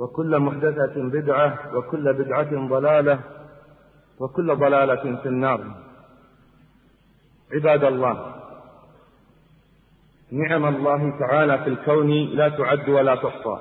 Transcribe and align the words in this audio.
وكل 0.00 0.38
محدثة 0.38 0.94
بدعة 0.96 1.76
وكل 1.76 2.12
بدعة 2.12 2.68
ضلالة 2.68 3.20
وكل 4.20 4.56
ضلالة 4.56 5.16
في 5.22 5.28
النار. 5.28 5.64
عباد 7.52 7.84
الله 7.84 8.34
نعم 10.32 10.66
الله 10.66 11.18
تعالى 11.18 11.58
في 11.58 11.66
الكون 11.70 12.10
لا 12.10 12.48
تعد 12.48 12.88
ولا 12.88 13.14
تحصى. 13.14 13.58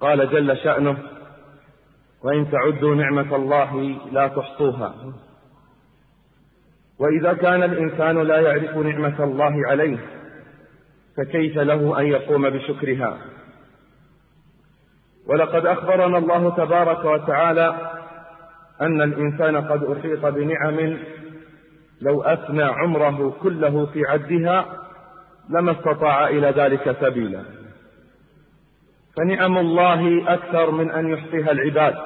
قال 0.00 0.30
جل 0.30 0.56
شأنه 0.56 0.98
وإن 2.22 2.50
تعدوا 2.50 2.94
نعمة 2.94 3.36
الله 3.36 3.98
لا 4.12 4.28
تحصوها. 4.28 4.94
وإذا 6.98 7.32
كان 7.32 7.62
الإنسان 7.62 8.18
لا 8.18 8.40
يعرف 8.40 8.76
نعمة 8.76 9.24
الله 9.24 9.68
عليه 9.68 9.98
فكيف 11.16 11.58
له 11.58 12.00
أن 12.00 12.06
يقوم 12.06 12.50
بشكرها؟ 12.50 13.33
ولقد 15.28 15.66
أخبرنا 15.66 16.18
الله 16.18 16.50
تبارك 16.56 17.04
وتعالى 17.04 17.90
أن 18.80 19.02
الإنسان 19.02 19.56
قد 19.56 19.84
أحيط 19.84 20.26
بنعم 20.26 20.98
لو 22.00 22.22
أثنى 22.22 22.62
عمره 22.62 23.36
كله 23.42 23.86
في 23.86 24.06
عدها 24.06 24.66
لما 25.50 25.72
استطاع 25.72 26.28
إلى 26.28 26.50
ذلك 26.50 26.96
سبيلا. 27.00 27.42
فنعم 29.16 29.58
الله 29.58 30.32
أكثر 30.34 30.70
من 30.70 30.90
أن 30.90 31.08
يحصيها 31.08 31.50
العباد 31.50 31.96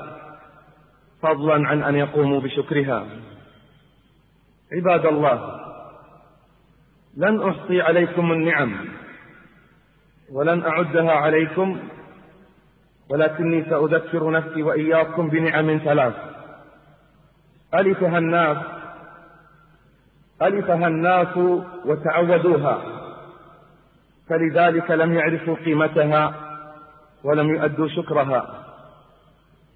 فضلا 1.23 1.69
عن 1.69 1.83
أن 1.83 1.95
يقوموا 1.95 2.41
بشكرها. 2.41 3.07
عباد 4.73 5.07
الله 5.07 5.61
لن 7.17 7.49
أحصي 7.49 7.81
عليكم 7.81 8.33
النعم 8.33 8.75
ولن 10.33 10.63
أعدها 10.63 11.13
عليكم 11.13 11.79
ولكني 13.11 13.65
سأذكر 13.65 14.31
نفسي 14.31 14.63
وإياكم 14.63 15.29
بنعم 15.29 15.79
ثلاث. 15.85 16.15
ألفها 17.75 18.19
الناس 18.19 18.57
ألفها 20.43 20.87
الناس 20.87 21.37
وتعودوها 21.85 22.83
فلذلك 24.29 24.91
لم 24.91 25.15
يعرفوا 25.15 25.55
قيمتها 25.55 26.35
ولم 27.25 27.49
يؤدوا 27.49 27.89
شكرها. 27.89 28.65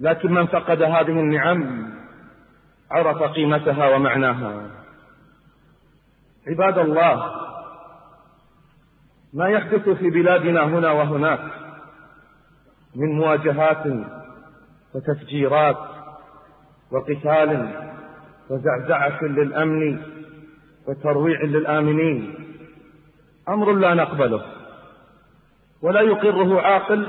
لكن 0.00 0.32
من 0.32 0.47
فقد 0.47 0.82
هذه 0.82 1.21
النعم 1.21 1.92
عرف 2.91 3.22
قيمتها 3.22 3.94
ومعناها. 3.94 4.71
عباد 6.48 6.78
الله 6.78 7.32
ما 9.32 9.48
يحدث 9.48 9.88
في 9.88 10.10
بلادنا 10.10 10.65
هنا 10.65 10.91
وهناك 10.91 11.62
من 12.97 13.12
مواجهات 13.12 13.86
وتفجيرات 14.94 15.78
وقتال 16.91 17.69
وزعزعة 18.50 19.25
للأمن 19.25 20.03
وترويع 20.88 21.42
للآمنين. 21.42 22.34
أمر 23.48 23.72
لا 23.72 23.94
نقبله 23.94 24.42
ولا 25.82 26.00
يقره 26.00 26.60
عاقل 26.60 27.06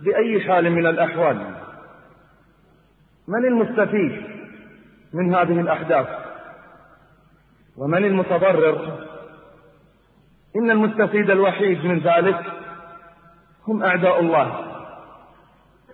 بأي 0.00 0.40
حال 0.40 0.70
من 0.70 0.86
الأحوال. 0.86 1.54
من 3.28 3.44
المستفيد 3.44 4.22
من 5.12 5.34
هذه 5.34 5.60
الأحداث؟ 5.60 6.06
ومن 7.76 8.04
المتضرر؟ 8.04 9.06
إن 10.56 10.70
المستفيد 10.70 11.30
الوحيد 11.30 11.84
من 11.84 11.98
ذلك 11.98 12.42
هم 13.68 13.82
أعداء 13.82 14.20
الله. 14.20 14.65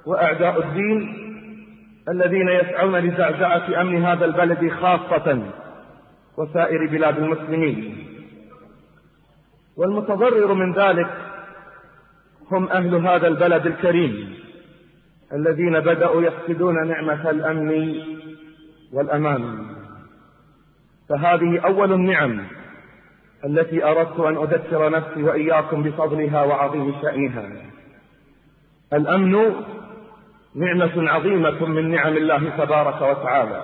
وأعداء 0.07 0.59
الدين 0.59 1.19
الذين 2.09 2.49
يسعون 2.49 2.97
لزعزعة 2.97 3.81
أمن 3.81 4.05
هذا 4.05 4.25
البلد 4.25 4.73
خاصة 4.73 5.43
وسائر 6.39 6.87
بلاد 6.87 7.19
المسلمين. 7.19 8.07
والمتضرر 9.77 10.55
من 10.55 10.73
ذلك 10.73 11.11
هم 12.51 12.69
أهل 12.69 12.95
هذا 12.95 13.29
البلد 13.29 13.67
الكريم 13.67 14.35
الذين 15.33 15.81
بدأوا 15.81 16.23
يفقدون 16.23 16.89
نعمة 16.89 17.31
الأمن 17.31 17.95
والأمان. 18.93 19.67
فهذه 21.09 21.61
أول 21.61 21.93
النعم 21.93 22.41
التي 23.45 23.85
أردت 23.85 24.21
أن 24.21 24.37
أذكر 24.37 24.91
نفسي 24.91 25.23
وإياكم 25.23 25.83
بفضلها 25.83 26.43
وعظيم 26.43 26.95
شأنها. 27.03 27.49
الأمن 28.93 29.55
نعمة 30.57 31.11
عظيمة 31.11 31.67
من 31.67 31.91
نعم 31.91 32.17
الله 32.17 32.51
تبارك 32.59 33.03
وتعالى 33.03 33.63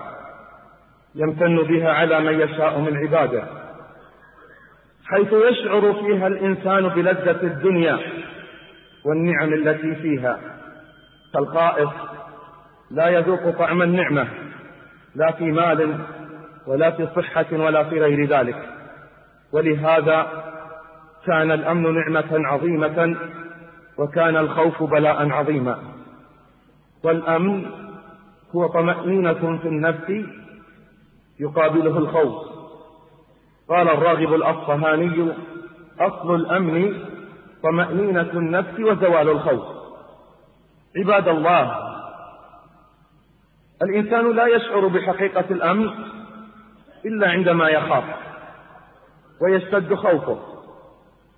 يمتن 1.15 1.56
بها 1.56 1.93
على 1.93 2.21
من 2.21 2.41
يشاء 2.41 2.78
من 2.78 2.97
عباده 2.97 3.43
حيث 5.10 5.32
يشعر 5.32 5.93
فيها 5.93 6.27
الإنسان 6.27 6.88
بلذة 6.88 7.43
الدنيا 7.43 7.98
والنعم 9.04 9.53
التي 9.53 9.94
فيها. 9.94 10.41
فالخائف 11.34 11.91
لا 12.91 13.09
يذوق 13.09 13.50
طعم 13.50 13.82
النعمة 13.82 14.28
لا 15.15 15.32
في 15.32 15.44
مال 15.44 15.98
ولا 16.66 16.91
في 16.91 17.09
صحة 17.16 17.47
ولا 17.53 17.84
في 17.84 18.01
غير 18.01 18.27
ذلك. 18.28 18.57
ولهذا 19.53 20.45
كان 21.27 21.51
الأمن 21.51 21.95
نعمة 21.95 22.48
عظيمة 22.48 23.16
وكان 23.98 24.36
الخوف 24.36 24.83
بلاء 24.83 25.30
عظيما. 25.30 25.78
والأمن 27.04 27.66
هو 28.56 28.66
طمأنينة 28.66 29.59
في 29.62 29.68
النفس 29.68 30.12
يقابله 31.41 31.98
الخوف. 31.98 32.48
قال 33.68 33.89
الراغب 33.89 34.34
الأصفهاني 34.34 35.33
أصل 36.00 36.34
الأمن 36.34 36.95
طمأنينة 37.62 38.30
النفس 38.33 38.80
وزوال 38.80 39.28
الخوف. 39.28 39.65
عباد 40.97 41.28
الله 41.28 41.89
الإنسان 43.83 44.36
لا 44.36 44.47
يشعر 44.47 44.86
بحقيقة 44.86 45.44
الأمن 45.51 45.91
إلا 47.06 47.28
عندما 47.30 47.68
يخاف 47.68 48.04
ويشتد 49.41 49.94
خوفه. 49.94 50.39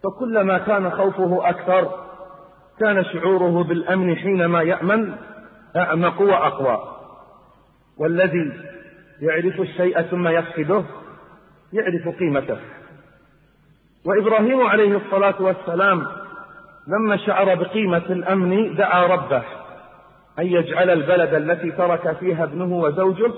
فكلما 0.03 0.59
كان 0.59 0.91
خوفه 0.91 1.49
أكثر 1.49 1.91
كان 2.81 3.05
شعوره 3.05 3.65
بالأمن 3.65 4.17
حينما 4.17 4.63
يأمن 4.63 5.17
أعمق 5.77 6.21
وأقوى 6.21 6.79
والذي 7.99 8.53
يعرف 9.21 9.61
الشيء 9.61 10.03
ثم 10.03 10.29
يفقده 10.29 10.85
يعرف 11.73 12.19
قيمته. 12.19 12.59
وإبراهيم 14.05 14.61
عليه 14.61 14.97
الصلاة 14.97 15.43
والسلام 15.43 16.07
لما 16.89 17.17
شعر 17.17 17.55
بقيمة 17.55 17.97
الأمن 18.11 18.75
دعا 18.75 19.07
ربه 19.07 19.43
أن 20.39 20.47
يجعل 20.47 20.91
البلد 20.91 21.35
التي 21.35 21.71
ترك 21.71 22.17
فيها 22.17 22.45
ابنه 22.45 22.77
وزوجه 22.77 23.33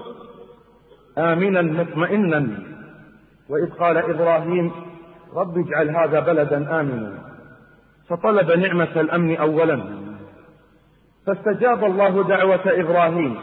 آمنا 1.19 1.63
مطمئنا. 1.63 2.49
وإذ 3.49 3.71
قال 3.71 3.97
إبراهيم 3.97 4.73
رب 5.35 5.59
اجعل 5.59 5.97
هذا 5.97 6.21
بلدا 6.21 6.81
آمنا. 6.81 7.19
فطلب 8.09 8.51
نعمة 8.51 9.01
الأمن 9.01 9.37
أولا. 9.37 10.02
فاستجاب 11.27 11.85
الله 11.85 12.23
دعوة 12.23 12.61
إبراهيم. 12.67 13.37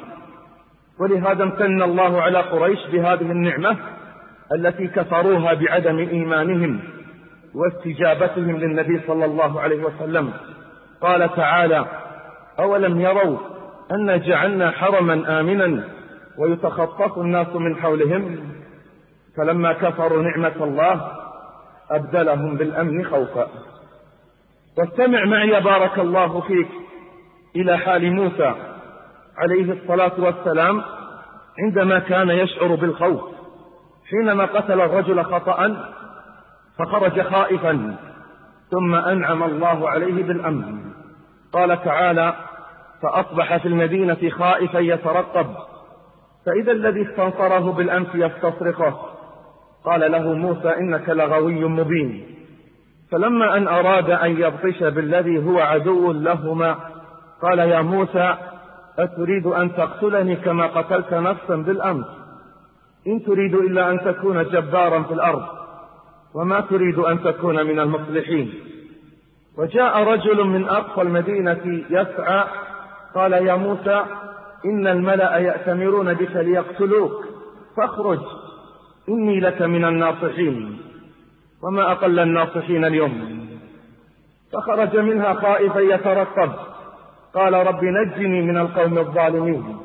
ولهذا 0.99 1.43
امتن 1.43 1.81
الله 1.83 2.21
على 2.21 2.37
قريش 2.37 2.79
بهذه 2.91 3.31
النعمة 3.31 3.77
التي 4.53 4.87
كفروها 4.87 5.53
بعدم 5.53 5.97
إيمانهم 5.97 6.79
واستجابتهم 7.55 8.57
للنبي 8.57 9.01
صلى 9.07 9.25
الله 9.25 9.61
عليه 9.61 9.83
وسلم. 9.83 10.33
قال 11.01 11.35
تعالى 11.35 11.85
أولم 12.59 13.01
يروا 13.01 13.37
أن 13.91 14.21
جعلنا 14.21 14.71
حرما 14.71 15.39
آمنا 15.39 15.83
ويتخطف 16.37 17.17
الناس 17.17 17.55
من 17.55 17.75
حولهم؟ 17.75 18.39
فلما 19.37 19.73
كفروا 19.73 20.23
نعمة 20.23 20.63
الله 20.63 21.11
أبدلهم 21.91 22.55
بالأمن 22.55 23.05
خوفا. 23.05 23.47
واستمع 24.77 25.25
معي 25.25 25.61
بارك 25.61 25.99
الله 25.99 26.41
فيك. 26.41 26.67
إلى 27.55 27.77
حال 27.77 28.11
موسى 28.11 28.53
عليه 29.37 29.73
الصلاة 29.73 30.11
والسلام 30.17 30.81
عندما 31.59 31.99
كان 31.99 32.29
يشعر 32.29 32.75
بالخوف 32.75 33.21
حينما 34.09 34.45
قتل 34.45 34.81
الرجل 34.81 35.23
خطأ 35.23 35.89
فخرج 36.79 37.21
خائفا 37.21 37.95
ثم 38.71 38.95
أنعم 38.95 39.43
الله 39.43 39.89
عليه 39.89 40.23
بالأمن. 40.23 40.91
قال 41.53 41.83
تعالى 41.83 42.33
فأصبح 43.01 43.57
في 43.57 43.67
المدينة 43.67 44.29
خائفا 44.29 44.79
يترقب 44.79 45.47
فإذا 46.45 46.71
الذي 46.71 47.01
استنصره 47.01 47.71
بالأمس 47.71 48.07
يستصرخه. 48.13 48.99
قال 49.85 50.11
له 50.11 50.33
موسى 50.33 50.69
إنك 50.69 51.09
لغوي 51.09 51.65
مبين. 51.65 52.35
فلما 53.11 53.57
أن 53.57 53.67
أراد 53.67 54.09
أن 54.09 54.31
يبطش 54.41 54.83
بالذي 54.83 55.45
هو 55.45 55.59
عدو 55.59 56.11
لهما 56.11 56.75
قال 57.41 57.59
يا 57.59 57.81
موسى 57.81 58.35
أتريد 58.99 59.47
أن 59.47 59.75
تقتلني 59.75 60.35
كما 60.35 60.67
قتلت 60.67 61.13
نفسا 61.13 61.55
بالأمس؟ 61.55 62.05
إن 63.07 63.23
تريد 63.23 63.55
إلا 63.55 63.91
أن 63.91 63.99
تكون 63.99 64.43
جبارا 64.43 65.03
في 65.03 65.13
الأرض 65.13 65.43
وما 66.33 66.61
تريد 66.61 66.99
أن 66.99 67.23
تكون 67.23 67.65
من 67.65 67.79
المصلحين. 67.79 68.53
وجاء 69.57 70.03
رجل 70.03 70.43
من 70.43 70.69
أقصى 70.69 71.01
المدينة 71.01 71.83
يسعى 71.89 72.43
قال 73.15 73.33
يا 73.33 73.55
موسى 73.55 74.03
إن 74.65 74.87
الملأ 74.87 75.37
يأتمرون 75.37 76.13
بك 76.13 76.35
ليقتلوك 76.35 77.25
فاخرج 77.77 78.19
إني 79.09 79.39
لك 79.39 79.61
من 79.61 79.85
الناصحين 79.85 80.77
وما 81.63 81.91
أقل 81.91 82.19
الناصحين 82.19 82.85
اليوم. 82.85 83.39
فخرج 84.53 84.97
منها 84.97 85.33
خائفا 85.33 85.79
يترقب. 85.79 86.51
قال 87.35 87.53
رب 87.53 87.83
نجني 87.83 88.41
من 88.41 88.57
القوم 88.57 88.97
الظالمين. 88.97 89.77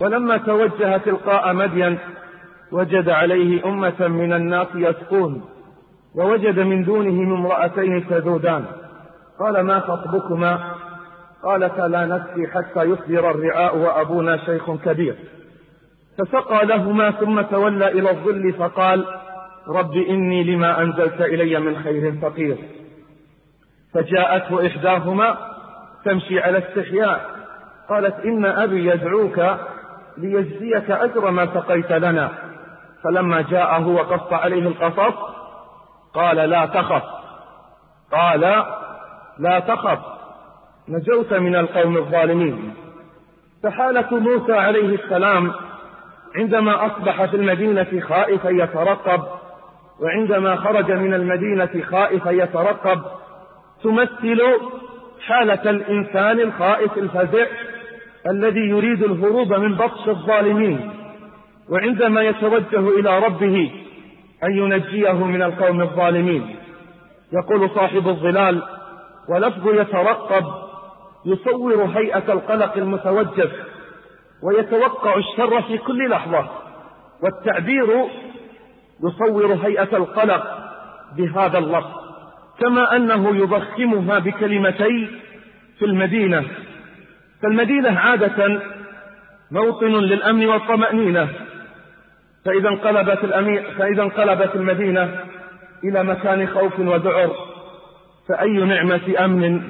ولما 0.00 0.36
توجه 0.36 0.96
تلقاء 0.96 1.52
مدين 1.52 1.98
وجد 2.72 3.08
عليه 3.08 3.64
أمة 3.64 4.08
من 4.08 4.32
الناس 4.32 4.68
يسقون 4.74 5.44
ووجد 6.14 6.58
من 6.58 6.84
دونهم 6.84 7.32
امرأتين 7.32 8.06
تذودان 8.08 8.64
قال 9.40 9.60
ما 9.60 9.80
خطبكما؟ 9.80 10.74
قالتا 11.42 11.82
لا 11.82 12.06
نسقي 12.06 12.46
حتى 12.46 12.84
يصدر 12.84 13.30
الرعاء 13.30 13.76
وأبونا 13.76 14.36
شيخ 14.36 14.70
كبير. 14.70 15.16
فسقى 16.18 16.66
لهما 16.66 17.10
ثم 17.10 17.40
تولى 17.40 17.88
إلى 17.88 18.10
الظل 18.10 18.52
فقال 18.52 19.04
رب 19.68 19.92
إني 19.92 20.44
لما 20.44 20.82
أنزلت 20.82 21.20
إلي 21.20 21.60
من 21.60 21.76
خير 21.76 22.12
فقير. 22.12 22.56
فجاءته 23.94 24.66
إحداهما 24.66 25.49
تمشي 26.04 26.40
على 26.40 26.58
استحياء. 26.58 27.30
قالت 27.88 28.24
إن 28.24 28.44
أبي 28.44 28.86
يدعوك 28.86 29.40
ليجزيك 30.18 30.90
أجر 30.90 31.30
ما 31.30 31.46
سقيت 31.46 31.92
لنا. 31.92 32.30
فلما 33.04 33.40
جاءه 33.40 33.86
وقص 33.88 34.32
عليه 34.32 34.68
القصص 34.68 35.14
قال 36.14 36.36
لا 36.36 36.66
تخف. 36.66 37.02
قال 38.12 38.40
لا 39.38 39.60
تخف 39.60 39.98
نجوت 40.88 41.32
من 41.32 41.56
القوم 41.56 41.96
الظالمين. 41.96 42.74
فحالة 43.62 44.18
موسى 44.18 44.52
عليه 44.52 44.94
السلام 44.94 45.52
عندما 46.36 46.86
أصبح 46.86 47.24
في 47.24 47.36
المدينة 47.36 48.00
خائفا 48.08 48.48
يترقب 48.48 49.22
وعندما 50.00 50.56
خرج 50.56 50.92
من 50.92 51.14
المدينة 51.14 51.84
خائفا 51.90 52.30
يترقب 52.30 53.02
تمثل 53.82 54.42
حالة 55.26 55.70
الإنسان 55.70 56.40
الخائف 56.40 56.98
الفزع 56.98 57.46
الذي 58.30 58.60
يريد 58.60 59.02
الهروب 59.02 59.52
من 59.52 59.74
بطش 59.74 60.08
الظالمين 60.08 60.90
وعندما 61.70 62.22
يتوجه 62.22 62.88
إلى 62.98 63.18
ربه 63.18 63.72
أن 64.44 64.50
ينجيه 64.58 65.24
من 65.24 65.42
القوم 65.42 65.80
الظالمين. 65.80 66.56
يقول 67.32 67.70
صاحب 67.70 68.08
الظلال 68.08 68.62
ولفظ 69.28 69.74
يترقب 69.74 70.44
يصور 71.26 71.84
هيئة 71.84 72.32
القلق 72.32 72.76
المتوجف 72.76 73.50
ويتوقع 74.42 75.16
الشر 75.16 75.62
في 75.62 75.78
كل 75.78 76.10
لحظة 76.10 76.48
والتعبير 77.22 78.04
يصور 79.04 79.54
هيئة 79.54 79.96
القلق 79.96 80.58
بهذا 81.16 81.58
اللفظ. 81.58 81.99
كما 82.60 82.96
أنه 82.96 83.36
يضخمها 83.36 84.18
بكلمتي 84.18 85.08
في 85.78 85.84
المدينة. 85.84 86.44
فالمدينة 87.42 87.98
عادة 87.98 88.60
موطن 89.50 89.92
للأمن 89.92 90.46
والطمأنينة. 90.46 91.28
فإذا 92.44 92.68
انقلبت, 92.68 93.24
الأمير 93.24 93.62
فإذا 93.78 94.02
انقلبت 94.02 94.56
المدينة 94.56 95.20
إلى 95.84 96.04
مكان 96.04 96.48
خوف 96.48 96.80
وذعر 96.80 97.30
فأي 98.28 98.52
نعمة 98.52 99.14
أمن 99.24 99.62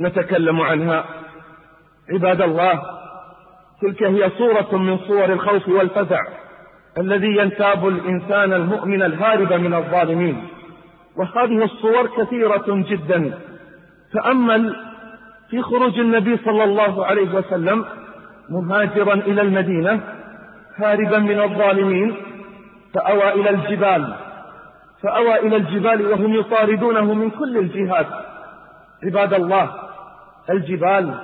نتكلم 0.00 0.60
عنها؟ 0.60 1.04
عباد 2.12 2.42
الله 2.42 2.82
تلك 3.82 4.02
هي 4.02 4.30
صورة 4.38 4.76
من 4.76 4.98
صور 4.98 5.32
الخوف 5.32 5.68
والفزع 5.68 6.20
الذي 6.98 7.36
ينتاب 7.36 7.88
الإنسان 7.88 8.52
المؤمن 8.52 9.02
الهارب 9.02 9.52
من 9.52 9.74
الظالمين. 9.74 10.46
وهذه 11.20 11.64
الصور 11.64 12.06
كثيرة 12.06 12.64
جدا. 12.68 13.38
تأمل 14.12 14.76
في 15.50 15.62
خروج 15.62 15.98
النبي 15.98 16.36
صلى 16.36 16.64
الله 16.64 17.06
عليه 17.06 17.34
وسلم 17.34 17.84
مهاجرا 18.48 19.14
إلى 19.14 19.42
المدينة 19.42 20.00
هاربا 20.76 21.18
من 21.18 21.40
الظالمين 21.40 22.16
فأوى 22.94 23.32
إلى 23.32 23.50
الجبال. 23.50 24.14
فأوى 25.02 25.38
إلى 25.38 25.56
الجبال 25.56 26.06
وهم 26.06 26.34
يطاردونه 26.34 27.14
من 27.14 27.30
كل 27.30 27.58
الجهات. 27.58 28.06
عباد 29.04 29.34
الله 29.34 29.70
الجبال 30.50 31.14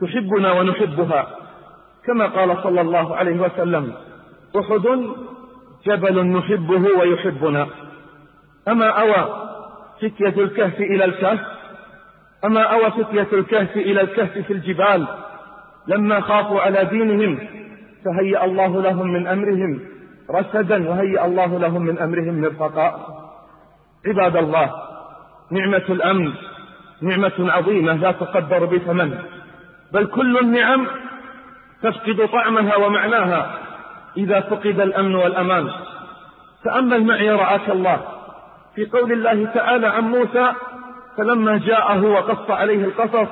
تحبنا 0.00 0.52
ونحبها. 0.52 1.26
كما 2.06 2.26
قال 2.26 2.62
صلى 2.62 2.80
الله 2.80 3.16
عليه 3.16 3.40
وسلم 3.40 3.92
أحد 4.56 4.86
جبل 5.86 6.26
نحبه 6.26 6.98
ويحبنا. 6.98 7.66
أما 8.68 8.88
أوى 8.88 9.46
فتية 9.96 10.42
الكهف 10.42 10.80
إلى 10.80 11.04
الكهف 11.04 11.40
أما 12.44 12.62
أوى 12.62 12.90
فتية 12.90 13.28
الكهف 13.32 13.76
إلى 13.76 14.00
الكهف 14.00 14.38
في 14.38 14.52
الجبال 14.52 15.06
لما 15.86 16.20
خافوا 16.20 16.60
على 16.60 16.84
دينهم 16.84 17.38
فهيأ 18.04 18.44
الله 18.44 18.82
لهم 18.82 19.08
من 19.12 19.26
أمرهم 19.26 19.80
رشدا 20.30 20.88
وهيأ 20.88 21.26
الله 21.26 21.58
لهم 21.58 21.82
من 21.82 21.98
أمرهم 21.98 22.40
مرفقا 22.40 23.06
عباد 24.06 24.36
الله 24.36 24.72
نعمة 25.50 25.82
الأمن 25.88 26.32
نعمة 27.02 27.32
عظيمة 27.38 27.92
لا 27.92 28.12
تقدر 28.12 28.64
بثمن 28.64 29.18
بل 29.92 30.06
كل 30.06 30.38
النعم 30.38 30.86
تفقد 31.82 32.28
طعمها 32.32 32.76
ومعناها 32.76 33.58
إذا 34.16 34.40
فقد 34.40 34.80
الأمن 34.80 35.14
والأمان. 35.14 35.70
تأمل 36.64 37.04
معي 37.04 37.30
رعاك 37.30 37.70
الله 37.70 38.15
في 38.76 38.86
قول 38.86 39.12
الله 39.12 39.46
تعالى 39.54 39.86
عن 39.86 40.02
موسى 40.02 40.52
فلما 41.16 41.58
جاءه 41.58 42.02
وقص 42.02 42.50
عليه 42.50 42.84
القصص 42.84 43.28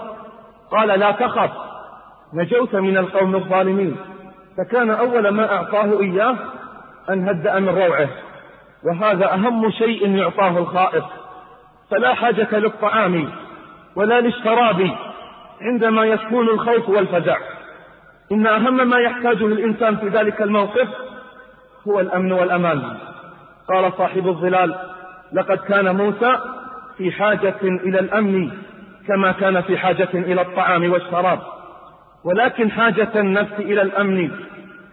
قال 0.71 0.89
لا 1.01 1.11
تخف 1.11 1.51
نجوت 2.35 2.75
من 2.75 2.97
القوم 2.97 3.35
الظالمين. 3.35 3.97
فكان 4.59 4.91
أول 4.91 5.29
ما 5.29 5.53
أعطاه 5.53 6.01
إياه 6.01 6.37
أن 7.11 7.29
هدأ 7.29 7.59
من 7.59 7.69
روعه 7.69 8.09
وهذا 8.85 9.35
أهم 9.35 9.71
شيء 9.71 10.17
يعطاه 10.17 10.59
الخائف. 10.59 11.05
فلا 11.91 12.15
حاجة 12.15 12.59
للطعام 12.59 13.29
ولا 13.97 14.21
للشراب 14.21 14.91
عندما 15.61 16.05
يكون 16.05 16.49
الخوف 16.49 16.89
والفزع. 16.89 17.37
إن 18.33 18.47
أهم 18.47 18.89
ما 18.89 18.99
يحتاجه 18.99 19.47
الإنسان 19.47 19.97
في 19.97 20.09
ذلك 20.09 20.43
الموقف 20.43 20.89
هو 21.89 22.01
الأمن 22.01 22.33
والأمان. 22.33 22.83
قال 23.69 23.93
صاحب 23.99 24.29
الظلال 24.29 24.75
لقد 25.35 25.59
كان 25.59 25.97
موسى 25.97 26.39
في 26.99 27.13
حاجة 27.13 27.55
إلى 27.63 28.01
الأمن 28.01 28.51
كما 29.09 29.33
كان 29.33 29.61
في 29.61 29.79
حاجة 29.79 30.09
إلى 30.15 30.41
الطعام 30.41 30.93
والشراب. 30.93 31.39
ولكن 32.25 32.71
حاجة 32.71 33.21
النفس 33.21 33.53
إلى 33.59 33.83
الأمن 33.83 34.31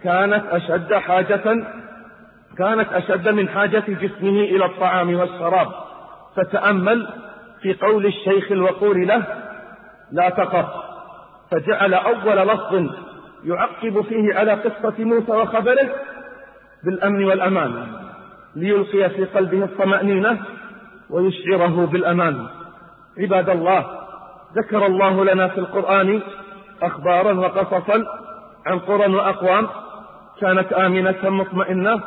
كانت 0.04 0.44
أشد 0.50 0.94
حاجة 0.94 1.64
كانت 2.58 2.92
أشد 2.92 3.28
من 3.28 3.48
حاجة 3.48 3.82
جسمه 3.88 4.40
إلى 4.40 4.64
الطعام 4.64 5.14
والشراب. 5.14 5.68
فتأمل 6.36 7.08
في 7.62 7.74
قول 7.74 8.06
الشيخ 8.06 8.52
الوقور 8.52 8.98
له 8.98 9.22
لا 10.12 10.28
تخف 10.28 10.66
فجعل 11.50 11.94
أول 11.94 12.48
لفظ 12.48 12.90
يعقب 13.44 14.00
فيه 14.00 14.34
على 14.34 14.52
قصة 14.52 15.04
موسى 15.04 15.32
وخبره 15.32 15.88
بالأمن 16.84 17.24
والأمان. 17.24 18.01
ليلقي 18.56 19.10
في 19.10 19.24
قلبه 19.24 19.64
الطمأنينة 19.64 20.38
ويشعره 21.10 21.86
بالأمان. 21.86 22.46
عباد 23.18 23.50
الله 23.50 23.86
ذكر 24.56 24.86
الله 24.86 25.24
لنا 25.24 25.48
في 25.48 25.58
القرآن 25.58 26.20
أخبارا 26.82 27.32
وقصصا 27.32 28.04
عن 28.66 28.78
قرى 28.78 29.14
وأقوام 29.14 29.68
كانت 30.40 30.72
آمنة 30.72 31.30
مطمئنة 31.30 32.00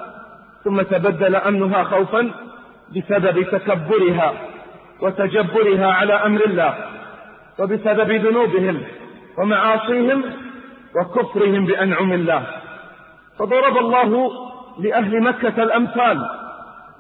ثم 0.64 0.82
تبدل 0.82 1.36
أمنها 1.36 1.84
خوفا 1.84 2.32
بسبب 2.96 3.44
تكبرها 3.44 4.34
وتجبرها 5.02 5.88
على 5.94 6.14
أمر 6.14 6.46
الله 6.46 6.75
وبسبب 7.60 8.12
ذنوبهم 8.12 8.82
ومعاصيهم 9.38 10.24
وكفرهم 10.96 11.66
بأنعم 11.66 12.14
الله. 12.14 12.46
فضرب 13.40 13.78
الله 13.78 14.32
لأهل 14.79 15.22
مكة 15.24 15.63
الأمثال 15.63 16.25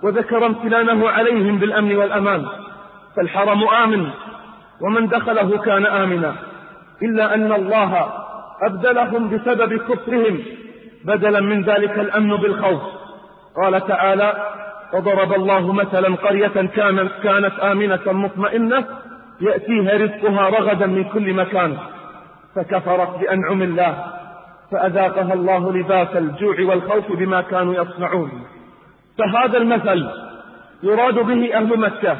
وذكر 0.03 0.45
امتنانه 0.45 1.09
عليهم 1.09 1.57
بالأمن 1.57 1.95
والأمان. 1.95 2.45
فالحرم 3.15 3.63
آمن 3.67 4.09
ومن 4.81 5.07
دخله 5.07 5.57
كان 5.57 5.85
آمنا. 5.85 6.35
إلا 7.03 7.33
أن 7.33 7.51
الله 7.51 8.09
أبدلهم 8.61 9.29
بسبب 9.29 9.73
كفرهم 9.73 10.39
بدلا 11.05 11.39
من 11.39 11.63
ذلك 11.63 11.99
الأمن 11.99 12.35
بالخوف. 12.35 12.81
قال 13.63 13.87
تعالى 13.87 14.33
وضرب 14.93 15.33
الله 15.33 15.73
مثلا 15.73 16.15
قرية 16.15 16.69
كانت, 17.23 17.59
آمنة 17.59 18.11
مطمئنة 18.11 18.85
يأتيها 19.41 19.97
رزقها 19.97 20.49
رغدا 20.49 20.85
من 20.85 21.03
كل 21.03 21.33
مكان. 21.33 21.77
فكفرت 22.55 23.19
بأنعم 23.19 23.61
الله. 23.61 24.05
فأذاقها 24.71 25.33
الله 25.33 25.73
لباس 25.73 26.15
الجوع 26.15 26.55
والخوف 26.61 27.11
بما 27.11 27.41
كانوا 27.41 27.73
يصنعون. 27.73 28.31
فهذا 29.17 29.57
المثل 29.57 30.09
يراد 30.83 31.13
به 31.13 31.55
أهل 31.55 31.79
مكة 31.79 32.17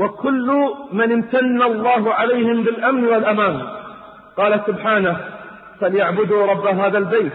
وكل 0.00 0.70
من 0.92 1.12
امتن 1.12 1.62
الله 1.62 2.14
عليهم 2.14 2.62
بالأمن 2.62 3.04
والأمان. 3.04 3.62
قال 4.36 4.60
سبحانه 4.66 5.20
فليعبدوا 5.80 6.46
رب 6.46 6.66
هذا 6.66 6.98
البيت 6.98 7.32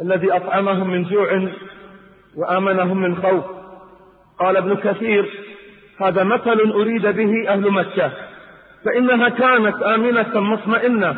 الذي 0.00 0.32
أطعمهم 0.32 0.90
من 0.90 1.02
جوع 1.04 1.48
وآمنهم 2.36 2.96
من 2.96 3.16
خوف. 3.16 3.44
قال 4.40 4.56
ابن 4.56 4.74
كثير 4.76 5.44
هذا 6.00 6.24
مثل 6.24 6.60
أريد 6.60 7.06
به 7.06 7.48
أهل 7.48 7.70
مكة 7.70 8.10
فإنها 8.84 9.28
كانت 9.28 9.82
آمنة 9.82 10.40
مطمئنة 10.40 11.16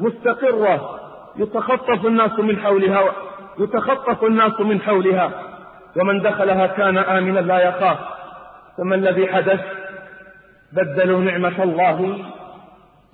مستقرة 0.00 0.99
يتخطف 1.36 2.06
الناس 2.06 2.38
من 2.38 2.58
حولها 2.58 3.12
يتخطف 3.58 4.24
الناس 4.24 4.60
من 4.60 4.80
حولها. 4.80 5.30
ومن 5.96 6.22
دخلها 6.22 6.66
كان 6.66 6.98
آمنا 6.98 7.40
لا 7.40 7.58
يخاف. 7.58 7.98
فما 8.78 8.94
الذي 8.94 9.26
حدث؟ 9.26 9.60
بدلوا 10.72 11.20
نعمة 11.20 11.62
الله 11.62 12.18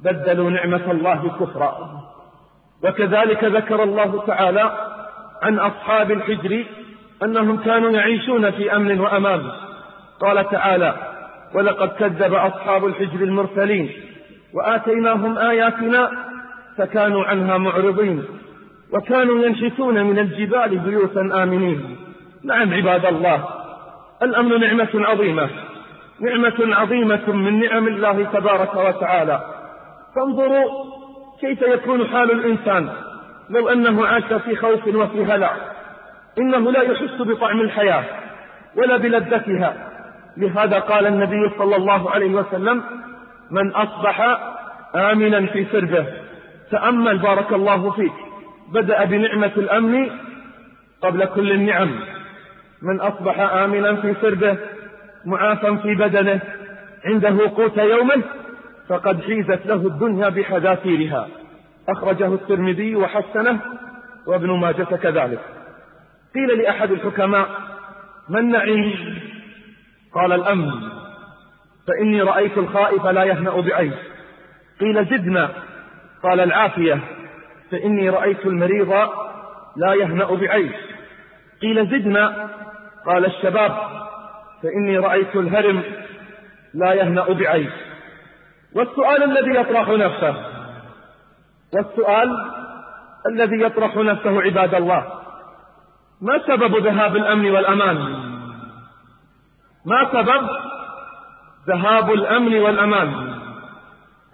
بدلوا 0.04 0.50
نعمة 0.50 0.90
الله 0.90 1.30
كفرا. 1.40 1.76
وكذلك 2.84 3.44
ذكر 3.44 3.82
الله 3.82 4.26
تعالى 4.26 4.70
عن 5.42 5.58
أصحاب 5.58 6.10
الحجر 6.10 6.64
أنهم 7.22 7.56
كانوا 7.56 7.90
يعيشون 7.90 8.50
في 8.50 8.76
أمن 8.76 9.00
وأمان. 9.00 9.50
قال 10.20 10.50
تعالى 10.50 10.94
ولقد 11.54 11.88
كذب 11.88 12.34
أصحاب 12.34 12.86
الحجر 12.86 13.24
المرسلين 13.24 13.90
وآتيناهم 14.54 15.38
آياتنا 15.38 16.10
فكانوا 16.78 17.24
عنها 17.24 17.58
معرضين 17.58 18.24
وكانوا 18.92 19.44
ينشتون 19.44 20.02
من 20.04 20.18
الجبال 20.18 20.78
بيوتا 20.78 21.20
آمنين. 21.20 21.96
نعم 22.44 22.74
عباد 22.74 23.06
الله 23.06 23.44
الأمن 24.22 24.60
نعمة 24.60 24.88
عظيمة. 24.94 25.50
نعمة 26.20 26.76
عظيمة 26.76 27.32
من 27.32 27.60
نعم 27.60 27.88
الله 27.88 28.24
تبارك 28.24 28.74
وتعالى. 28.76 29.40
فانظروا 30.16 30.64
كيف 31.40 31.62
يكون 31.62 32.06
حال 32.06 32.30
الإنسان 32.30 32.88
لو 33.50 33.68
أنه 33.68 34.06
عاش 34.06 34.32
في 34.32 34.56
خوف 34.56 34.86
وفي 34.86 35.24
هلع. 35.24 35.56
إنه 36.38 36.70
لا 36.72 36.82
يحس 36.82 37.20
بطعم 37.20 37.60
الحياة 37.60 38.04
ولا 38.76 38.96
بلذتها. 38.96 39.92
لهذا 40.36 40.78
قال 40.78 41.06
النبي 41.06 41.50
صلى 41.58 41.76
الله 41.76 42.10
عليه 42.10 42.34
وسلم 42.34 42.82
من 43.50 43.72
أصبح 43.72 44.38
آمنا 44.94 45.46
في 45.46 45.66
سربه. 45.72 46.06
تأمل 46.70 47.18
بارك 47.18 47.52
الله 47.52 47.90
فيك. 47.90 48.12
بدأ 48.72 49.04
بنعمة 49.04 49.52
الأمن 49.56 50.10
قبل 51.02 51.24
كل 51.24 51.52
النعم. 51.52 51.90
من 52.82 53.00
أصبح 53.00 53.40
آمنا 53.40 53.96
في 53.96 54.14
سربه 54.22 54.56
معافا 55.24 55.76
في 55.76 55.94
بدنه 55.94 56.40
عنده 57.04 57.50
قوت 57.56 57.78
يومه 57.78 58.22
فقد 58.88 59.22
حيزت 59.22 59.66
له 59.66 59.74
الدنيا 59.74 60.28
بحذافيرها. 60.28 61.28
أخرجه 61.88 62.34
الترمذي 62.34 62.96
وحسنه 62.96 63.60
وابن 64.26 64.50
ماجة 64.50 64.84
كذلك. 64.84 65.40
قيل 66.34 66.58
لأحد 66.58 66.90
الحكماء 66.90 67.48
ما 68.28 68.38
النعيم 68.38 68.94
قال 70.14 70.32
الأمن. 70.32 70.70
فإني 71.88 72.22
رأيت 72.22 72.58
الخائف 72.58 73.06
لا 73.06 73.24
يهنأ 73.24 73.60
بعيش 73.60 73.94
قيل 74.80 75.04
زدنا. 75.04 75.50
قال 76.22 76.40
العافية 76.40 77.00
فإني 77.70 78.10
رأيت 78.10 78.46
المريض 78.46 78.92
لا 79.76 79.94
يهنأ 79.94 80.34
بعيش. 80.34 80.76
قيل 81.62 81.86
زدنا 81.86 82.50
قال 83.06 83.26
الشباب 83.26 83.76
فإني 84.62 84.98
رأيت 84.98 85.36
الهرم 85.36 85.82
لا 86.74 86.92
يهنأ 86.92 87.32
بعيش. 87.32 87.72
والسؤال 88.74 89.22
الذي 89.22 89.60
يطرح 89.60 89.88
نفسه 89.88 90.36
والسؤال 91.74 92.36
الذي 93.30 93.62
يطرح 93.62 93.96
نفسه 93.96 94.42
عباد 94.42 94.74
الله 94.74 95.06
ما 96.20 96.42
سبب 96.46 96.76
ذهاب 96.76 97.16
الأمن 97.16 97.50
والأمان؟ 97.50 97.96
ما 99.86 100.08
سبب 100.12 100.48
ذهاب 101.68 102.12
الأمن 102.12 102.58
والأمان؟ 102.60 103.34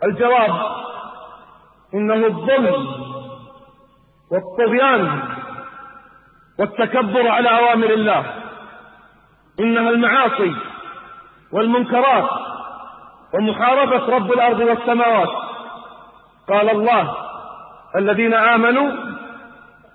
الجواب 0.04 0.81
إنه 1.94 2.26
الظلم 2.26 2.86
والطغيان 4.30 5.22
والتكبر 6.58 7.28
على 7.28 7.48
أوامر 7.48 7.90
الله. 7.90 8.24
إنها 9.60 9.90
المعاصي 9.90 10.54
والمنكرات 11.52 12.30
ومحاربة 13.34 14.16
رب 14.16 14.32
الأرض 14.32 14.60
والسماوات. 14.60 15.28
قال 16.48 16.70
الله 16.70 17.16
الذين 17.96 18.34
آمنوا 18.34 18.90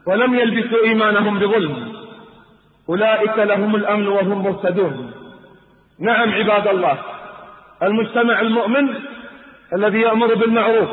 ولم 0.08 0.36
يلبسوا 0.36 0.84
إيمانهم 0.84 1.40
بظلم 1.40 1.94
أولئك 2.90 3.38
لهم 3.38 3.76
الأمن 3.76 4.08
وهم 4.08 4.44
مهتدون 4.44 5.12
نعم 6.00 6.30
عباد 6.32 6.68
الله 6.68 6.98
المجتمع 7.84 8.40
المؤمن 8.42 8.96
الذي 9.74 10.02
يأمر 10.02 10.34
بالمعروف 10.36 10.90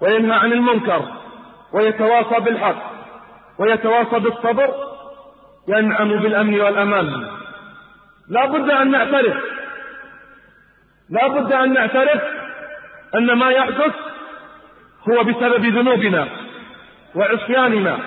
وينهى 0.00 0.36
عن 0.36 0.52
المنكر 0.52 1.02
ويتواصى 1.72 2.40
بالحق 2.40 2.82
ويتواصى 3.58 4.18
بالصبر 4.18 4.74
ينعم 5.68 6.08
بالأمن 6.08 6.60
والأمان. 6.60 7.26
لا 8.28 8.46
بد 8.46 8.70
أن 8.70 8.90
نعترف. 8.90 9.36
لا 11.10 11.26
بد 11.26 11.52
أن 11.52 11.72
نعترف 11.72 12.22
أن 13.14 13.32
ما 13.32 13.50
يحدث 13.50 13.94
هو 15.08 15.24
بسبب 15.24 15.66
ذنوبنا 15.66 16.28
وعصياننا. 17.14 17.98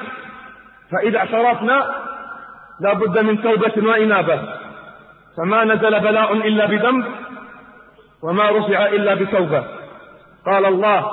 فإذا 0.92 1.18
اعترفنا 1.18 1.96
لا 2.82 2.94
بد 2.94 3.20
من 3.20 3.42
توبة 3.42 3.90
وإنابة. 3.90 4.42
فما 5.38 5.64
نزل 5.64 6.00
بلاء 6.00 6.34
إلا 6.34 6.66
بذنب 6.66 7.06
وما 8.24 8.50
رفع 8.50 8.86
إلا 8.86 9.14
بتوبة. 9.14 9.64
قال 10.46 10.66
الله 10.66 11.12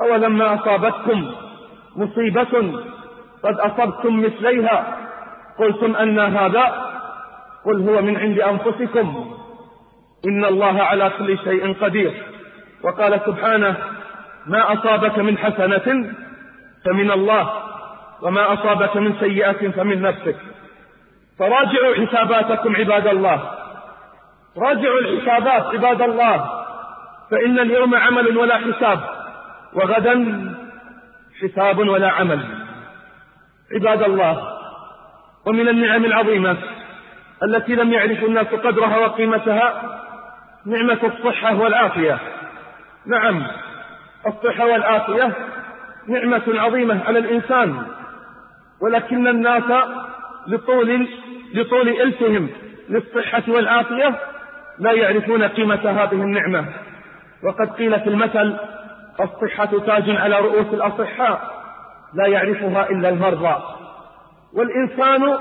أولما 0.00 0.54
أصابتكم 0.54 1.34
مصيبة 1.96 2.80
قد 3.44 3.54
أصبتم 3.60 4.20
مثليها؟ 4.20 4.98
قلتم 5.58 5.96
أن 5.96 6.18
هذا 6.18 6.64
قل 7.64 7.88
هو 7.88 8.02
من 8.02 8.16
عند 8.16 8.40
أنفسكم. 8.40 9.34
إن 10.28 10.44
الله 10.44 10.82
على 10.82 11.12
كل 11.18 11.38
شيء 11.38 11.74
قدير. 11.82 12.12
وقال 12.82 13.20
سبحانه 13.26 13.76
ما 14.46 14.72
أصابك 14.72 15.18
من 15.18 15.38
حسنة 15.38 16.14
فمن 16.84 17.10
الله 17.10 17.52
وما 18.22 18.52
أصابك 18.52 18.96
من 18.96 19.14
سيئة 19.20 19.70
فمن 19.70 20.02
نفسك. 20.02 20.36
فراجعوا 21.38 21.94
حساباتكم 21.94 22.76
عباد 22.76 23.06
الله. 23.06 23.50
راجعوا 24.58 24.98
الحسابات 24.98 25.66
عباد 25.66 26.02
الله. 26.02 26.64
فإن 27.30 27.58
اليوم 27.58 27.94
عمل 27.94 28.36
ولا 28.38 28.58
حساب. 28.58 29.23
وغدا 29.74 30.54
حساب 31.40 31.78
ولا 31.78 32.10
عمل. 32.10 32.40
عباد 33.74 34.02
الله 34.02 34.48
ومن 35.46 35.68
النعم 35.68 36.04
العظيمة 36.04 36.56
التي 37.42 37.74
لم 37.74 37.92
يعرف 37.92 38.24
الناس 38.24 38.46
قدرها 38.46 38.96
وقيمتها 38.96 39.98
نعمة 40.66 40.98
الصحة 41.02 41.60
والعافية. 41.60 42.18
نعم 43.06 43.46
الصحة 44.26 44.66
والعافية 44.66 45.32
نعمة 46.08 46.42
عظيمة 46.48 47.04
على 47.04 47.18
الإنسان 47.18 47.82
ولكن 48.82 49.28
الناس 49.28 49.62
لطول 50.46 51.08
لطول 51.54 51.88
إلفهم 51.88 52.50
للصحة 52.88 53.42
والعافية 53.48 54.14
لا 54.78 54.92
يعرفون 54.92 55.42
قيمة 55.42 55.90
هذه 55.90 56.12
النعمة. 56.12 56.64
وقد 57.44 57.70
قيل 57.70 58.00
في 58.00 58.08
المثل 58.08 58.56
الصحة 59.20 59.78
تاج 59.86 60.10
على 60.10 60.38
رؤوس 60.40 60.66
الأصحاء 60.72 61.54
لا 62.14 62.26
يعرفها 62.26 62.90
إلا 62.90 63.08
المرضى. 63.08 63.56
والإنسان 64.54 65.38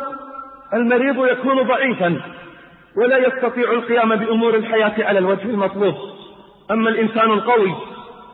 المريض 0.73 1.25
يكون 1.25 1.67
ضعيفا 1.67 2.21
ولا 2.97 3.17
يستطيع 3.17 3.71
القيام 3.71 4.15
بأمور 4.15 4.55
الحياة 4.55 5.07
على 5.07 5.19
الوجه 5.19 5.45
المطلوب. 5.45 5.95
أما 6.71 6.89
الإنسان 6.89 7.31
القوي 7.31 7.75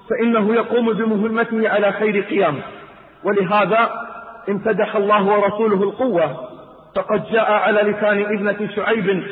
فإنه 0.10 0.56
يقوم 0.56 0.94
بمهمته 0.94 1.70
على 1.70 1.92
خير 1.92 2.22
قيام. 2.22 2.62
ولهذا 3.24 3.90
امتدح 4.50 4.96
الله 4.96 5.24
ورسوله 5.24 5.84
القوة. 5.84 6.50
فقد 6.96 7.32
جاء 7.32 7.52
على 7.52 7.82
لسان 7.82 8.22
ابنة 8.22 8.70
شعيب 8.76 9.24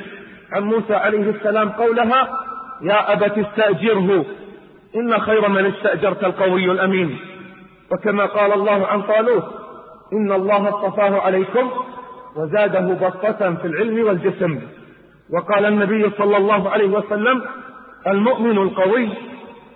عن 0.51 0.63
موسى 0.63 0.95
عليه 0.95 1.29
السلام 1.29 1.69
قولها 1.69 2.29
يا 2.81 3.13
أبت 3.13 3.37
استأجره. 3.37 4.25
إن 4.95 5.19
خير 5.19 5.49
من 5.49 5.65
استأجرت 5.65 6.23
القوي 6.23 6.71
الأمين. 6.71 7.19
وكما 7.91 8.25
قال 8.25 8.53
الله 8.53 8.87
عن 8.87 9.01
طالوت 9.01 9.45
إن 10.13 10.31
الله 10.31 10.69
اصطفاه 10.69 11.21
عليكم 11.21 11.71
وزاده 12.35 13.07
بسطة 13.07 13.55
في 13.55 13.67
العلم 13.67 14.07
والجسم. 14.07 14.61
وقال 15.33 15.65
النبي 15.65 16.09
صلى 16.17 16.37
الله 16.37 16.69
عليه 16.69 16.87
وسلم 16.87 17.41
المؤمن 18.07 18.57
القوي 18.57 19.09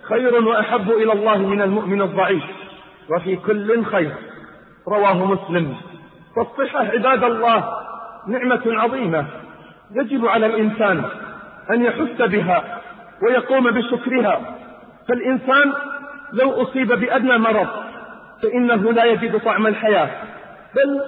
خير 0.08 0.44
وأحب 0.44 0.90
إلى 0.90 1.12
الله 1.12 1.38
من 1.38 1.62
المؤمن 1.62 2.02
الضعيف 2.02 2.44
وفي 3.10 3.36
كل 3.36 3.84
خير. 3.84 4.12
رواه 4.88 5.24
مسلم. 5.24 5.76
فالصحة 6.36 6.84
عباد 6.84 7.24
الله 7.24 7.64
نعمة 8.28 8.62
عظيمة 8.66 9.26
يجب 9.94 10.26
على 10.26 10.46
الإنسان 10.46 11.04
أن 11.70 11.84
يحس 11.84 12.22
بها 12.22 12.80
ويقوم 13.22 13.70
بشكرها. 13.70 14.40
فالإنسان 15.08 15.72
لو 16.32 16.62
أصيب 16.62 16.88
بأدنى 16.88 17.38
مرض 17.38 17.68
فإنه 18.42 18.92
لا 18.92 19.04
يجد 19.04 19.40
طعم 19.40 19.66
الحياة. 19.66 20.10
بل 20.74 21.00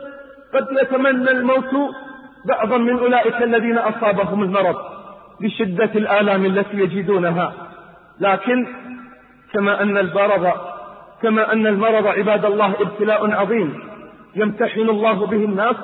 قد 0.55 0.67
يتمنى 0.83 1.31
الموت 1.31 1.95
بعضا 2.49 2.79
من 2.79 2.99
أولئك 2.99 3.43
الذين 3.43 3.79
أصابهم 3.79 4.43
المرض 4.43 4.77
لشدة 5.41 5.91
الآلام 5.95 6.47
التي 6.47 6.77
يجدونها. 6.77 7.53
لكن 8.21 8.67
كما 9.53 9.83
أن 9.83 9.97
البرد 9.99 10.53
كما 11.23 11.53
أن 11.53 11.67
المرض 11.67 12.07
عباد 12.07 12.45
الله 12.45 12.75
ابتلاء 12.81 13.31
عظيم 13.33 13.79
يمتحن 14.37 14.81
الله 14.81 15.27
به 15.27 15.45
الناس 15.45 15.77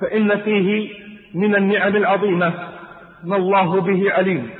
فإن 0.00 0.38
فيه 0.38 0.90
من 1.34 1.54
النعم 1.54 1.96
العظيمة 1.96 2.52
ما 3.24 3.36
الله 3.36 3.80
به 3.80 4.12
عليم. 4.12 4.50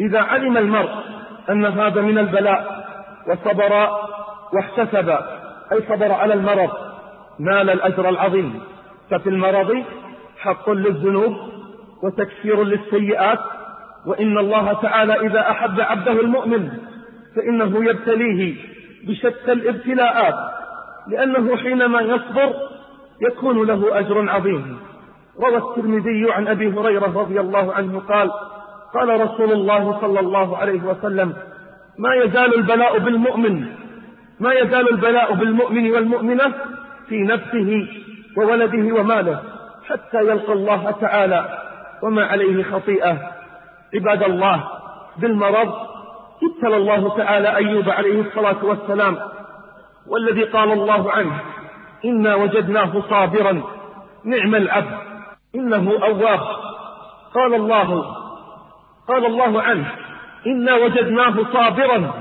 إذا 0.00 0.20
علم 0.20 0.56
المرء 0.56 1.11
أن 1.50 1.64
هذا 1.64 2.00
من 2.00 2.18
البلاء 2.18 2.86
وصبر 3.28 3.88
واحتسب 4.52 5.08
أي 5.72 5.82
صبر 5.88 6.12
على 6.12 6.34
المرض. 6.34 6.70
نال 7.40 7.70
الأجر 7.70 8.08
العظيم. 8.08 8.60
ففي 9.10 9.28
المرض 9.28 9.84
حق 10.38 10.70
للذنوب 10.70 11.36
وتكفير 12.02 12.64
للسيئات 12.64 13.38
وإن 14.06 14.38
الله 14.38 14.72
تعالى 14.72 15.20
إذا 15.26 15.50
أحب 15.50 15.80
عبده 15.80 16.12
المؤمن 16.12 16.70
فإنه 17.36 17.84
يبتليه 17.84 18.54
بشتى 19.08 19.52
الابتلاءات 19.52 20.34
لأنه 21.08 21.56
حينما 21.56 22.00
يصبر 22.00 22.54
يكون 23.20 23.66
له 23.66 23.98
أجر 23.98 24.30
عظيم. 24.30 24.78
روى 25.40 25.56
الترمذي 25.56 26.32
عن 26.32 26.48
أبي 26.48 26.68
هريرة 26.68 27.20
رضي 27.20 27.40
الله 27.40 27.74
عنه 27.74 27.98
قال 27.98 28.30
قال 28.94 29.20
رسول 29.20 29.52
الله 29.52 30.00
صلى 30.00 30.20
الله 30.20 30.56
عليه 30.56 30.82
وسلم 30.82 31.32
ما 31.98 32.14
يزال 32.14 32.54
البلاء 32.54 32.98
بالمؤمن 32.98 33.66
ما 34.40 34.52
يزال 34.52 34.88
البلاء 34.90 35.34
بالمؤمن 35.34 35.90
والمؤمنة 35.90 36.52
في 37.08 37.22
نفسه 37.22 37.88
وولده 38.36 38.94
وماله 39.00 39.42
حتى 39.88 40.18
يلقى 40.18 40.52
الله 40.52 40.90
تعالى 40.90 41.58
وما 42.02 42.24
عليه 42.24 42.62
خطيئة. 42.64 43.18
عباد 43.94 44.22
الله 44.22 44.64
بالمرض 45.18 45.74
ابتلى 46.42 46.76
الله 46.76 47.16
تعالى 47.16 47.56
أيوب 47.56 47.88
عليه 47.90 48.20
الصلاة 48.20 48.64
والسلام 48.64 49.16
والذي 50.08 50.42
قال 50.44 50.72
الله 50.72 51.12
عنه 51.12 51.40
إنا 52.04 52.34
وجدناه 52.34 53.02
صابرا 53.10 53.62
نعم 54.24 54.54
العبد 54.54 54.98
إنه 55.54 55.92
أواب. 56.02 56.40
قال 57.34 57.54
الله 57.54 58.21
قال 59.08 59.26
الله 59.26 59.62
عنه 59.62 59.86
إنا 60.46 60.74
وجدناه 60.74 61.34
صابرا 61.52 62.12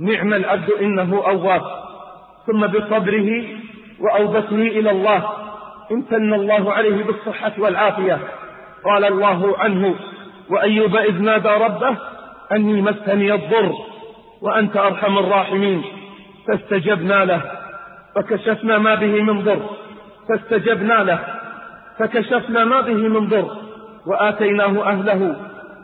نعم 0.00 0.34
العبد 0.34 0.70
إنه 0.70 1.22
أواب 1.26 1.62
ثم 2.46 2.66
بصبره 2.66 3.44
وأوبته 4.00 4.56
إلى 4.56 4.90
الله 4.90 5.28
امتن 5.92 6.34
الله 6.34 6.72
عليه 6.72 7.04
بالصحة 7.04 7.52
والعافية. 7.58 8.18
قال 8.84 9.04
الله 9.04 9.58
عنه 9.58 9.94
وأيوب 10.50 10.96
إذ 10.96 11.22
نادى 11.22 11.48
ربه 11.48 11.96
أني 12.52 12.82
مسني 12.82 13.34
الضر 13.34 13.72
وأنت 14.42 14.76
أرحم 14.76 15.18
الراحمين 15.18 15.82
فاستجبنا 16.48 17.24
له 17.24 17.40
فكشفنا 18.14 18.78
ما 18.78 18.94
به 18.94 19.22
من 19.22 19.42
ضر 19.44 19.60
فاستجبنا 20.28 20.94
له 20.94 21.18
فكشفنا 21.98 22.64
ما 22.64 22.80
به 22.80 23.08
من 23.08 23.28
ضر 23.28 23.50
وآتيناه 24.06 24.88
أهله 24.88 25.36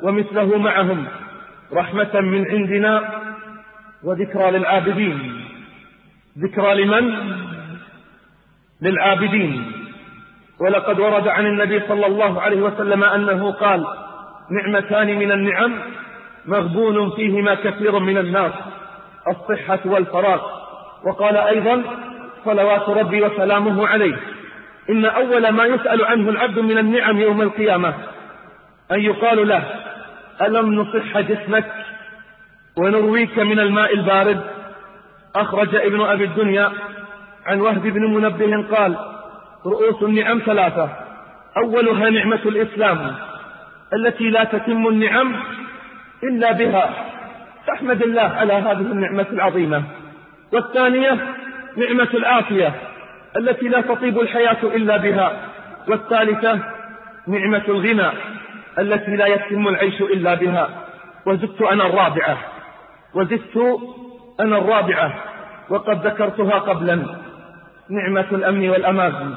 ومثله 0.03 0.59
معهم 0.59 1.07
رحمة 1.73 2.21
من 2.21 2.51
عندنا 2.51 3.23
وذكرى 4.05 4.51
للعابدين. 4.51 5.45
ذكرى 6.39 6.85
لمن؟ 6.85 7.15
للعابدين. 8.83 9.73
ولقد 10.61 11.01
ورد 11.01 11.29
عن 11.29 11.47
النبي 11.47 11.81
صلى 11.89 12.07
الله 12.07 12.41
عليه 12.41 12.63
وسلم 12.63 13.05
أنه 13.05 13.53
قال 13.53 13.87
نعمتان 14.51 15.19
من 15.19 15.33
النعم 15.33 15.73
مغبون 16.47 17.11
فيهما 17.11 17.55
كثير 17.55 17.99
من 17.99 18.19
الناس 18.19 18.53
الصحة 19.29 19.81
والفراغ. 19.85 20.41
وقال 21.05 21.37
أيضا 21.37 21.83
صلوات 22.45 22.89
ربي 22.89 23.23
وسلامه 23.23 23.87
عليه. 23.87 24.17
إن 24.91 25.05
أول 25.05 25.49
ما 25.49 25.65
يسأل 25.65 26.05
عنه 26.05 26.31
العبد 26.31 26.59
من 26.59 26.79
النعم 26.79 27.21
يوم 27.21 27.43
القيامة 27.43 27.95
أن 28.93 29.01
يقال 29.01 29.49
له 29.49 29.65
ألم 30.41 30.75
نصح 30.75 31.21
جسمك 31.21 31.73
ونرويك 32.77 33.39
من 33.39 33.59
الماء 33.59 33.95
البارد؟ 33.95 34.41
أخرج 35.37 35.75
ابن 35.75 36.01
أبي 36.01 36.25
الدنيا 36.25 36.73
عن 37.47 37.61
وهب 37.61 37.83
بن 37.83 38.15
منبه 38.15 38.77
قال 38.77 38.97
رؤوس 39.67 40.03
النعم 40.03 40.39
ثلاثة. 40.47 40.89
أولها 41.57 42.11
نعمة 42.11 42.41
الإسلام 42.47 43.15
التي 43.93 44.31
لا 44.31 44.45
تتم 44.45 44.89
النعم 44.89 45.37
إلا 46.23 46.53
بها. 46.53 46.91
فاحمد 47.67 48.03
الله 48.03 48.23
على 48.23 48.53
هذه 48.53 48.73
النعمة 48.73 49.27
العظيمة. 49.33 49.83
والثانية 50.53 51.19
نعمة 51.77 52.09
العافية 52.15 52.75
التي 53.37 53.69
لا 53.69 53.81
تطيب 53.81 54.21
الحياة 54.21 54.59
إلا 54.63 54.97
بها. 54.97 55.37
والثالثة 55.89 56.59
نعمة 57.27 57.63
الغنى. 57.69 58.11
التي 58.79 59.17
لا 59.17 59.27
يتم 59.27 59.69
العيش 59.69 60.01
إلا 60.01 60.35
بها. 60.35 60.69
وزدت 61.27 61.63
أنا 61.63 61.87
الرابعة. 61.87 62.39
وزدت 63.15 63.81
أنا 64.41 64.59
الرابعة. 64.59 65.15
وقد 65.71 66.07
ذكرتها 66.07 66.59
قبلا. 66.59 67.07
نعمة 67.91 68.27
الأمن 68.33 68.71
والأمان. 68.71 69.35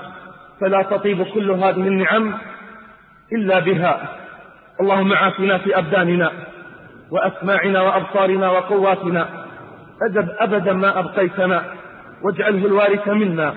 فلا 0.61 0.81
تطيب 0.81 1.23
كل 1.23 1.51
هذه 1.51 1.87
النعم 1.87 2.33
إلا 3.33 3.59
بها. 3.59 4.09
اللهم 4.81 5.13
عافنا 5.13 5.57
في 5.57 5.77
أبداننا 5.77 6.31
وأسماعنا 7.11 7.81
وأبصارنا 7.81 8.51
وقواتنا. 8.51 9.29
أدب 10.01 10.29
أبدا 10.39 10.73
ما 10.73 10.99
أبقيتنا. 10.99 11.63
واجعله 12.23 12.65
الوارث 12.65 13.07
منا. 13.07 13.53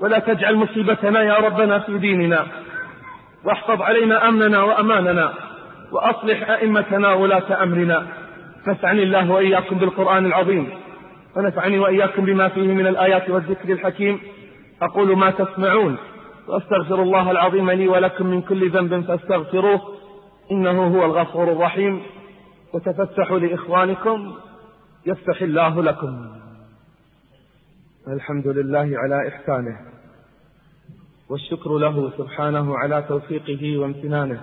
ولا 0.00 0.18
تجعل 0.18 0.54
مصيبتنا 0.56 1.22
يا 1.22 1.34
ربنا 1.34 1.78
في 1.78 1.98
ديننا. 1.98 2.46
واحفظ 3.44 3.82
علينا 3.82 4.28
أمننا 4.28 4.62
وأماننا 4.62 5.34
وأصلح 5.92 6.50
أئمتنا 6.50 7.12
ولاة 7.12 7.62
أمرنا. 7.62 8.06
نفعني 8.66 9.02
الله 9.02 9.30
وإياكم 9.30 9.78
بالقرآن 9.78 10.26
العظيم 10.26 10.70
ونفعني 11.36 11.78
وإياكم 11.78 12.24
بما 12.24 12.48
فيه 12.48 12.74
من 12.74 12.86
الآيات 12.86 13.30
والذكر 13.30 13.72
الحكيم. 13.72 14.20
أقول 14.82 15.16
ما 15.16 15.30
تسمعون 15.30 15.96
وأستغفر 16.48 17.02
الله 17.02 17.30
العظيم 17.30 17.70
لي 17.70 17.88
ولكم 17.88 18.26
من 18.26 18.42
كل 18.42 18.70
ذنب 18.70 19.00
فاستغفروه 19.00 19.80
إنه 20.52 20.86
هو 20.86 21.04
الغفور 21.04 21.52
الرحيم. 21.52 22.02
وتفتحوا 22.74 23.38
لإخوانكم 23.38 24.34
يفتح 25.06 25.42
الله 25.42 25.82
لكم. 25.82 26.26
الحمد 28.08 28.46
لله 28.46 28.90
على 28.98 29.28
إحسانه. 29.28 29.93
والشكر 31.34 31.78
له 31.78 32.10
سبحانه 32.18 32.78
على 32.78 33.02
توفيقه 33.02 33.78
وامتنانه. 33.78 34.40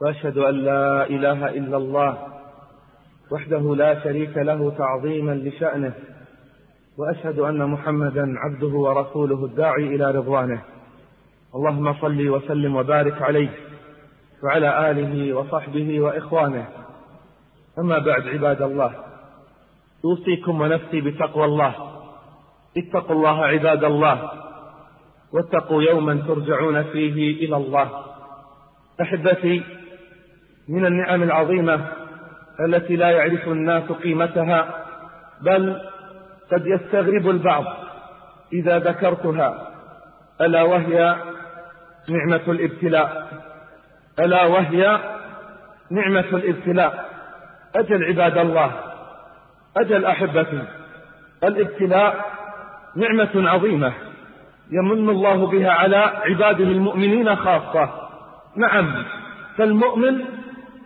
وأشهد 0.00 0.38
أن 0.38 0.54
لا 0.54 1.06
إله 1.06 1.48
إلا 1.48 1.76
الله 1.76 2.18
وحده 3.30 3.76
لا 3.76 4.04
شريك 4.04 4.36
له 4.36 4.72
تعظيما 4.78 5.32
لشأنه. 5.32 5.92
وأشهد 6.98 7.38
أن 7.38 7.66
محمدا 7.70 8.34
عبده 8.38 8.66
ورسوله 8.66 9.44
الداعي 9.44 9.86
إلى 9.94 10.10
رضوانه. 10.10 10.62
اللهم 11.54 11.94
صل 11.94 12.28
وسلم 12.28 12.76
وبارك 12.76 13.22
عليه 13.22 13.50
وعلى 14.42 14.90
آله 14.90 15.34
وصحبه 15.34 16.00
وإخوانه. 16.00 16.68
أما 17.78 17.98
بعد 17.98 18.28
عباد 18.28 18.62
الله 18.62 18.92
أوصيكم 20.04 20.60
ونفسي 20.60 21.00
بتقوى 21.00 21.44
الله. 21.44 21.74
اتقوا 22.76 23.16
الله 23.16 23.44
عباد 23.44 23.84
الله. 23.84 24.37
واتقوا 25.32 25.82
يوما 25.82 26.22
ترجعون 26.28 26.82
فيه 26.82 27.46
إلى 27.46 27.56
الله. 27.56 28.04
أحبتي 29.00 29.62
من 30.68 30.86
النعم 30.86 31.22
العظيمة 31.22 31.86
التي 32.60 32.96
لا 32.96 33.10
يعرف 33.10 33.48
الناس 33.48 33.92
قيمتها 33.92 34.84
بل 35.40 35.80
قد 36.52 36.66
يستغرب 36.66 37.30
البعض 37.30 37.64
إذا 38.52 38.78
ذكرتها 38.78 39.68
ألا 40.40 40.62
وهي 40.62 41.16
نعمة 42.08 42.42
الابتلاء؟ 42.48 43.28
ألا 44.18 44.44
وهي 44.44 45.00
نعمة 45.90 46.28
الابتلاء؟ 46.32 47.08
أجل 47.76 48.04
عباد 48.04 48.38
الله 48.38 48.72
أجل 49.76 50.04
أحبتي 50.04 50.62
الابتلاء 51.44 52.24
نعمة 52.96 53.50
عظيمة. 53.50 54.07
يمن 54.72 55.10
الله 55.10 55.46
بها 55.46 55.70
على 55.70 55.96
عباده 55.96 56.64
المؤمنين 56.64 57.36
خاصة. 57.36 57.90
نعم 58.56 59.04
فالمؤمن 59.56 60.20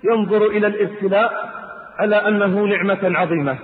ينظر 0.04 0.46
إلى 0.46 0.66
الابتلاء 0.66 1.52
على 1.98 2.16
أنه 2.16 2.60
نعمة 2.60 3.18
عظيمة. 3.18 3.58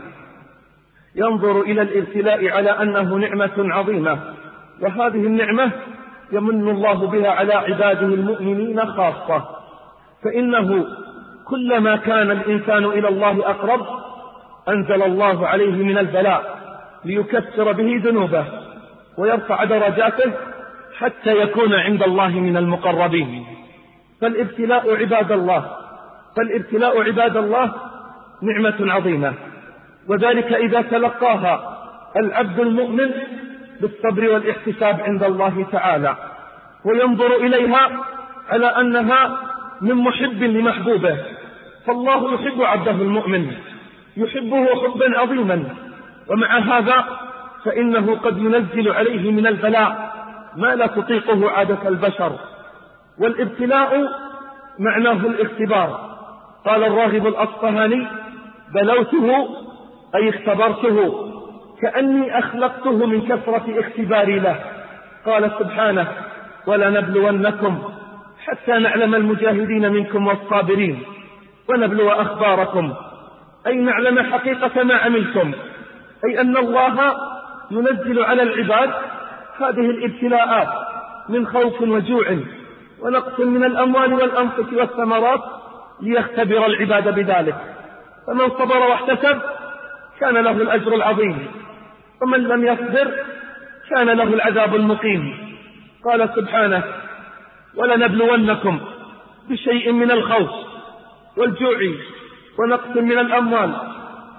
ينظر 1.15 1.61
إلى 1.61 1.83
الابتلاء 1.83 2.49
على 2.49 2.71
أنه 2.71 3.15
نعمة 3.15 3.53
عظيمة. 3.59 4.19
وهذه 4.81 5.27
النعمة 5.27 5.71
يمن 6.33 6.69
الله 6.69 7.07
بها 7.07 7.31
على 7.31 7.55
عباده 7.55 8.07
المؤمنين 8.07 8.87
خاصة. 8.87 9.45
فإنه 10.25 10.87
كلما 11.45 11.97
كان 11.97 12.31
الإنسان 12.31 12.85
إلى 12.85 13.09
الله 13.09 13.51
أقرب 13.51 13.87
أنزل 14.69 15.03
الله 15.03 15.47
عليه 15.47 15.85
من 15.85 15.99
البلاء 15.99 16.59
ليكسر 17.05 17.73
به 17.73 18.01
ذنوبه. 18.05 18.68
ويرفع 19.19 19.65
درجاته 19.65 20.33
حتى 20.99 21.37
يكون 21.43 21.75
عند 21.75 22.03
الله 22.03 22.29
من 22.29 22.57
المقربين. 22.57 23.47
فالابتلاء 24.21 24.97
عباد 24.97 25.33
الله 25.33 25.71
فالابتلاء 26.37 27.03
عباد 27.03 27.37
الله 27.37 27.73
نعمة 28.43 28.93
عظيمة. 28.93 29.33
وذلك 30.09 30.53
إذا 30.53 30.83
تلقاها 30.83 31.79
العبد 32.17 32.61
المؤمن 32.61 33.11
بالصبر 33.81 34.29
والاحتساب 34.33 35.01
عند 35.01 35.23
الله 35.23 35.67
تعالى 35.73 36.17
وينظر 36.85 37.37
إليها 37.37 37.91
على 38.49 38.67
أنها 38.67 39.41
من 39.81 39.95
محب 39.95 40.43
لمحبوبه. 40.43 41.17
فالله 41.87 42.35
يحب 42.35 42.63
عبده 42.63 42.91
المؤمن 42.91 43.53
يحبه 44.17 44.67
حبا 44.67 45.19
عظيما. 45.19 45.65
ومع 46.29 46.59
هذا 46.59 47.28
فإنه 47.65 48.15
قد 48.15 48.39
ينزل 48.39 48.93
عليه 48.93 49.31
من 49.31 49.47
البلاء 49.47 50.13
ما 50.57 50.75
لا 50.75 50.87
تطيقه 50.87 51.51
عادة 51.51 51.89
البشر. 51.89 52.33
والابتلاء 53.19 54.09
معناه 54.79 55.13
الاختبار. 55.27 56.09
قال 56.67 56.85
الراغب 56.85 57.27
الأصفهاني 57.27 58.07
بلوته 58.75 59.49
أي 60.15 60.29
اختبرته 60.29 61.29
كأني 61.83 62.39
أخلقته 62.39 63.07
من 63.07 63.21
كثرة 63.29 63.81
اختباري 63.81 64.39
له. 64.39 64.57
قال 65.27 65.51
سبحانه 65.59 66.09
ولنبلونكم 66.67 67.79
حتى 68.47 68.73
نعلم 68.73 69.15
المجاهدين 69.15 69.93
منكم 69.93 70.27
والصابرين 70.27 71.03
ونبلو 71.69 72.11
أخباركم. 72.11 72.95
أي 73.67 73.77
نعلم 73.77 74.33
حقيقة 74.33 74.83
ما 74.83 74.95
عملتم. 74.95 75.53
أي 76.25 76.41
أن 76.41 76.57
الله 76.57 77.28
ينزل 77.71 78.25
على 78.25 78.43
العباد 78.43 78.91
هذه 79.59 79.91
الابتلاءات 79.91 80.69
من 81.29 81.47
خوف 81.47 81.83
وجوع 81.83 82.37
ونقص 83.01 83.41
من 83.41 83.65
الأموال 83.65 84.13
والأنفس 84.15 84.73
والثمرات 84.73 85.41
ليختبر 86.03 86.67
العباد 86.67 87.15
بذلك. 87.15 87.57
فمن 88.27 88.51
صبر 88.51 88.79
واحتسب 88.79 89.39
كان 90.21 90.35
له 90.35 90.51
الأجر 90.51 90.95
العظيم. 90.95 91.47
ومن 92.23 92.39
لم 92.39 92.65
يصبر 92.65 93.13
كان 93.91 94.07
له 94.07 94.25
العذاب 94.25 94.75
المقيم. 94.75 95.49
قال 96.05 96.31
سبحانه 96.37 96.83
ولنبلونكم 97.77 98.81
بشيء 99.49 99.93
من 99.93 100.11
الخوف 100.11 100.51
والجوع 101.37 101.79
ونقص 102.59 102.97
من 102.97 103.19
الأموال 103.19 103.73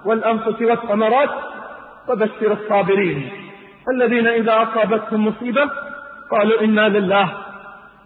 والأنفس 0.04 0.62
والثمرات 0.62 1.30
وبشر 2.08 2.52
الصابرين. 2.52 3.30
الذين 3.94 4.26
إذا 4.26 4.62
أصابتهم 4.62 5.26
مصيبة 5.26 5.70
قالوا 6.30 6.60
إنا 6.60 6.88
لله 6.88 7.28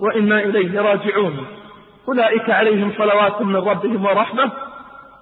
وإنا 0.00 0.38
إليه 0.40 0.80
راجعون. 0.80 1.46
أولئك 2.08 2.50
عليهم 2.50 2.92
صلوات 2.98 3.42
من 3.42 3.56
ربهم 3.56 4.04
ورحمة 4.04 4.50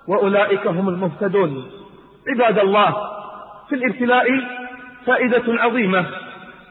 وأولئك 0.08 0.66
هم 0.66 0.88
المهتدون. 0.88 1.70
عباد 2.28 2.58
الله 2.58 2.94
في 3.68 3.74
الابتلاء 3.74 4.26
فائدة 5.06 5.42
عظيمة. 5.48 6.06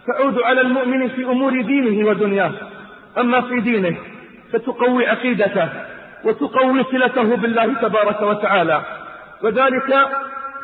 تعود 0.08 0.40
على 0.40 0.62
المؤمن 0.62 1.08
في 1.10 1.24
أمور 1.24 1.62
دينه 1.62 2.10
ودنياه. 2.10 2.52
أما 3.18 3.42
في 3.42 3.60
دينه 3.60 3.96
فتقوي 4.54 5.08
عقيدته 5.08 5.70
وتقوي 6.26 6.84
صلته 6.84 7.36
بالله 7.36 7.74
تبارك 7.74 8.22
وتعالى. 8.22 8.82
وذلك 9.44 10.08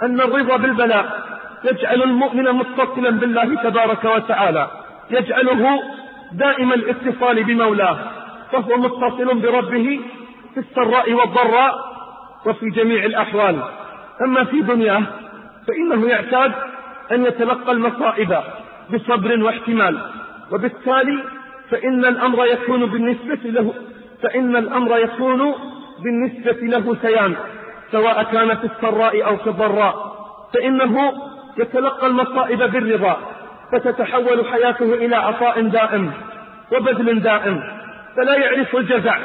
أن 0.04 0.22
الرضا 0.22 0.58
بالبلاء. 0.58 1.28
يجعل 1.64 2.04
المؤمن 2.04 2.44
متصلا 2.44 3.10
بالله 3.10 3.56
تبارك 3.64 4.06
وتعالى. 4.06 4.68
يجعله 5.12 5.80
دائم 6.32 6.74
الاتصال 6.74 7.44
بمولاه. 7.44 7.98
فهو 8.52 8.78
متصل 8.78 9.40
بربه 9.40 10.00
في 10.54 10.60
السراء 10.60 11.14
والضراء 11.14 11.76
وفي 12.46 12.70
جميع 12.70 13.04
الأحوال. 13.06 13.60
أما 14.22 14.44
في 14.44 14.62
دنياه 14.62 15.04
فإنه 15.68 16.08
يعتاد 16.10 16.52
أن 17.12 17.26
يتلقى 17.26 17.72
المصائب 17.72 18.38
بصبر 18.94 19.44
واحتمال. 19.44 19.98
وبالتالي 20.52 21.24
فإن 21.70 22.06
الأمر 22.06 22.46
يكون 22.46 22.86
بالنسبة 22.86 23.40
له 23.44 23.74
فإن 24.24 24.56
الأمر 24.56 24.98
يكون 24.98 25.54
بالنسبة 26.04 26.68
له 26.68 26.98
سيان. 27.02 27.36
سواء 27.92 28.24
كان 28.24 28.56
في 28.58 28.66
السراء 28.66 29.26
أو 29.26 29.38
في 29.38 29.48
الضراء 29.48 30.18
فإنه 30.54 31.14
يتلقى 31.58 32.08
المصائب 32.08 32.72
بالرضا 32.72 33.18
فتتحول 33.72 34.46
حياته 34.46 34.94
إلى 34.94 35.16
عطاء 35.16 35.62
دائم 35.62 36.12
وبذل 36.74 37.22
دائم 37.22 37.64
فلا 38.18 38.36
يعرف 38.36 38.76
الجزع 38.76 39.18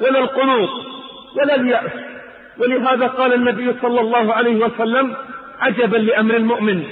ولا 0.00 0.18
القنوط 0.18 0.70
ولا 1.36 1.54
اليأس. 1.54 1.92
ولهذا 2.58 3.06
قال 3.06 3.34
النبي 3.34 3.74
صلى 3.82 4.00
الله 4.00 4.34
عليه 4.34 4.64
وسلم 4.64 5.14
عجبا 5.60 5.96
لأمر 5.96 6.36
المؤمن 6.36 6.84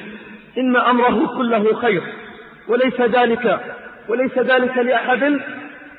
إن 0.59 0.77
أمره 0.77 1.37
كله 1.37 1.75
خير 1.75 2.03
وليس 2.69 3.01
ذلك 3.01 3.61
وليس 4.09 4.39
ذلك 4.39 4.79
لأحد 4.79 5.41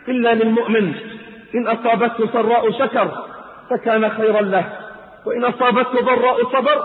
إلا 0.07 0.33
للمؤمن 0.33 0.93
إن 1.55 1.67
أصابته 1.67 2.27
سراء 2.33 2.71
شكر 2.71 3.11
فكان 3.69 4.09
خيرا 4.09 4.41
له. 4.41 4.65
وإن 5.25 5.43
أصابته 5.45 6.01
ضراء 6.01 6.43
صبر 6.43 6.83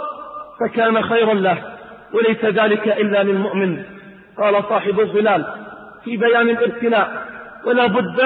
فكان 0.60 1.02
خيرا 1.02 1.34
له 1.34 1.58
وليس 2.12 2.44
ذلك 2.44 2.88
إلا 2.88 3.22
للمؤمن. 3.22 3.82
قال 4.38 4.64
صاحب 4.68 5.00
الظلال 5.00 5.46
في 6.04 6.16
بيان 6.16 6.48
الابتلاء 6.48 7.26
ولا 7.64 7.86
بد 7.86 8.22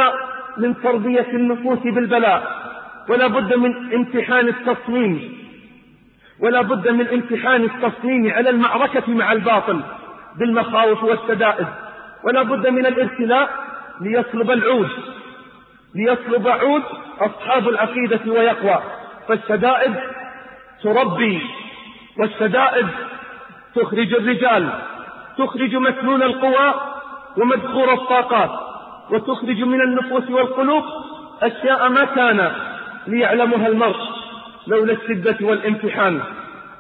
من 0.56 0.82
تربية 0.82 1.26
النفوس 1.32 1.78
بالبلاء 1.78 2.42
ولا 3.08 3.26
بد 3.26 3.54
من 3.54 3.94
امتحان 3.94 4.48
التصميم 4.48 5.38
ولا 6.40 6.62
بد 6.62 6.88
من 6.88 7.08
امتحان 7.08 7.64
التصميم 7.64 8.32
على 8.32 8.50
المعركة 8.50 9.12
مع 9.12 9.32
الباطل 9.32 9.80
بالمخاوف 10.38 11.04
والشدائد 11.04 11.66
ولا 12.24 12.42
بد 12.42 12.66
من 12.66 12.86
الابتلاء 12.86 13.50
ليصلب 14.00 14.50
العود 14.50 14.88
ليصلب 15.94 16.48
عود 16.48 16.82
أصحاب 17.20 17.68
العقيدة 17.68 18.20
ويقوى. 18.26 18.80
فالشدائد 19.30 19.94
تربي 20.82 21.42
والشدائد 22.18 22.86
تخرج 23.74 24.14
الرجال 24.14 24.68
تخرج 25.38 25.76
مسنون 25.76 26.22
القوى 26.22 26.74
ومدخور 27.36 27.92
الطاقات 27.92 28.50
وتخرج 29.10 29.62
من 29.62 29.80
النفوس 29.80 30.30
والقلوب 30.30 30.84
أشياء 31.42 31.88
ما 31.88 32.04
كان 32.04 32.52
ليعلمها 33.06 33.68
المرء 33.68 33.96
لولا 34.66 34.92
الشدة 34.92 35.36
والامتحان. 35.40 36.20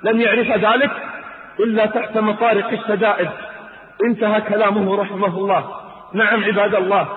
لم 0.04 0.20
يعرف 0.20 0.50
ذلك 0.50 0.90
إلا 1.60 1.86
تحت 1.86 2.18
مطارق 2.18 2.70
الشدائد 2.70 3.28
انتهى 4.04 4.40
كلامه 4.40 4.96
رحمه 4.96 5.38
الله. 5.38 5.74
نعم 6.14 6.44
عباد 6.44 6.74
الله 6.74 7.08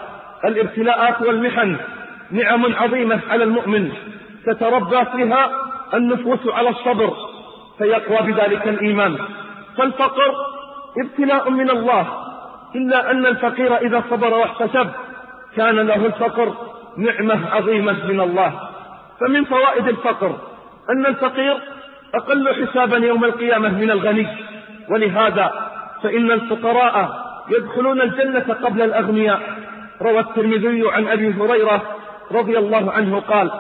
الابتلاءات 0.46 1.22
والمحن 1.22 1.78
نعم 2.32 2.76
عظيمة 2.76 3.20
على 3.30 3.44
المؤمن. 3.44 3.92
تتربى 4.46 5.06
فيها 5.06 5.52
النفوس 5.94 6.40
على 6.48 6.70
الصبر 6.70 7.14
فيقوى 7.78 8.32
بذلك 8.32 8.68
الإيمان. 8.68 9.18
فالفقر 9.78 10.36
ابتلاء 10.98 11.50
من 11.50 11.70
الله 11.70 12.06
إلا 12.76 13.12
أن 13.12 13.26
الفقير 13.26 13.78
إذا 13.78 14.04
صبر 14.10 14.34
واحتسب 14.34 14.90
كان 15.56 15.76
له 15.80 16.06
الفقر 16.06 16.54
نعمة 16.98 17.50
عظيمة 17.56 18.06
من 18.08 18.20
الله. 18.20 18.60
فمن 19.20 19.44
فوائد 19.46 19.88
الفقر 19.88 20.36
أن 20.90 21.06
الفقير 21.06 21.58
أقل 22.16 22.66
حسابا 22.66 22.98
يوم 22.98 23.26
القيامة 23.26 23.70
من 23.70 23.92
الغني. 23.92 24.28
ولهذا 24.90 25.70
فإن 26.04 26.32
الفقراء 26.32 27.24
يدخلون 27.50 28.02
الجنة 28.02 28.54
قبل 28.64 28.82
الأغنياء. 28.82 29.42
روى 30.02 30.20
الترمذي 30.20 30.84
عن 30.92 31.08
أبي 31.08 31.34
هريرة 31.34 31.82
رضي 32.32 32.58
الله 32.58 32.92
عنه 32.92 33.20
قال 33.20 33.52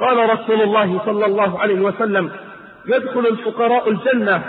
قال 0.00 0.30
رسول 0.30 0.62
الله 0.62 1.00
صلى 1.06 1.26
الله 1.26 1.60
عليه 1.60 1.80
وسلم 1.80 2.30
يدخل 2.86 3.26
الفقراء 3.26 3.90
الجنة 3.90 4.42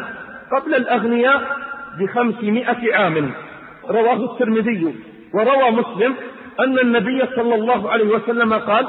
قبل 0.51 0.75
الأغنياء 0.75 1.41
بخمسمائة 1.99 2.95
عام. 2.95 3.31
رواه 3.89 4.13
الترمذي 4.33 4.95
وروى 5.33 5.71
مسلم 5.71 6.15
أن 6.59 6.79
النبي 6.79 7.25
صلى 7.35 7.55
الله 7.55 7.91
عليه 7.91 8.05
وسلم 8.15 8.53
قال 8.53 8.87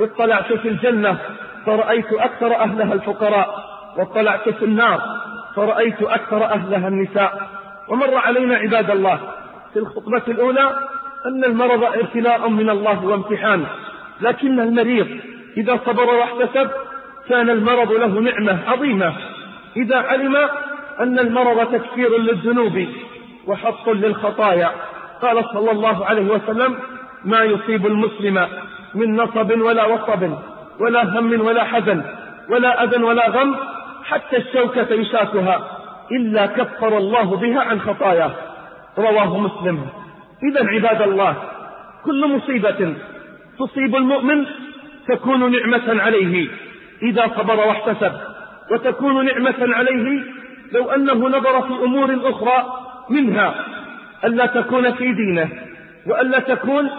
اطلعت 0.00 0.52
في 0.52 0.68
الجنة 0.68 1.18
فرأيت 1.66 2.12
أكثر 2.12 2.54
أهلها 2.56 2.92
الفقراء 2.94 3.64
واطلعت 3.98 4.48
في 4.48 4.64
النار 4.64 5.00
فرأيت 5.56 6.02
أكثر 6.02 6.44
أهلها 6.44 6.88
النساء. 6.88 7.48
ومر 7.88 8.14
علينا 8.14 8.56
عباد 8.56 8.90
الله 8.90 9.18
في 9.72 9.78
الخطبة 9.78 10.22
الأولى 10.28 10.70
أن 11.26 11.44
المرض 11.44 11.84
ابتلاء 11.84 12.48
من 12.48 12.70
الله 12.70 13.04
وامتحان 13.06 13.64
لكن 14.20 14.60
المريض 14.60 15.08
إذا 15.56 15.80
صبر 15.86 16.14
واحتسب 16.14 16.70
كان 17.28 17.50
المرض 17.50 17.92
له 17.92 18.06
نعمة 18.06 18.58
عظيمة. 18.66 19.12
إذا 19.76 19.96
علم 19.96 20.36
أن 21.00 21.18
المرض 21.18 21.72
تكفير 21.72 22.18
للذنوب 22.18 22.86
وحط 23.46 23.88
للخطايا. 23.88 24.70
قال 25.22 25.44
صلى 25.54 25.70
الله 25.70 26.06
عليه 26.06 26.26
وسلم 26.26 26.76
ما 27.24 27.42
يصيب 27.42 27.86
المسلم 27.86 28.48
من 28.94 29.16
نصب 29.16 29.60
ولا 29.60 29.84
وصب 29.84 30.30
ولا 30.80 31.18
هم 31.18 31.40
ولا 31.46 31.64
حزن 31.64 32.02
ولا 32.50 32.84
أذى 32.84 33.02
ولا 33.02 33.28
غم 33.28 33.54
حتى 34.04 34.36
الشوكة 34.36 34.94
يشاكها 34.94 35.60
إلا 36.12 36.46
كفر 36.46 36.98
الله 36.98 37.36
بها 37.36 37.60
عن 37.60 37.80
خطاياه. 37.80 38.30
رواه 38.98 39.38
مسلم. 39.38 39.86
إذا 40.50 40.66
عباد 40.68 41.02
الله 41.02 41.34
كل 42.04 42.36
مصيبة 42.36 42.94
تصيب 43.58 43.96
المؤمن 43.96 44.46
تكون 45.08 45.52
نعمة 45.52 46.02
عليه 46.02 46.48
إذا 47.02 47.30
صبر 47.36 47.56
واحتسب 47.56 48.12
وتكون 48.70 49.24
نعمة 49.24 49.74
عليه 49.74 50.22
لو 50.72 50.90
أنه 50.90 51.28
نظر 51.28 51.62
في 51.62 51.84
أمور 51.84 52.18
أخرى 52.22 52.72
منها 53.10 53.54
ألا 54.24 54.46
تكون 54.46 54.92
في 54.92 55.12
دينه 55.12 55.48
وألا 56.06 56.38
تكون 56.38 56.90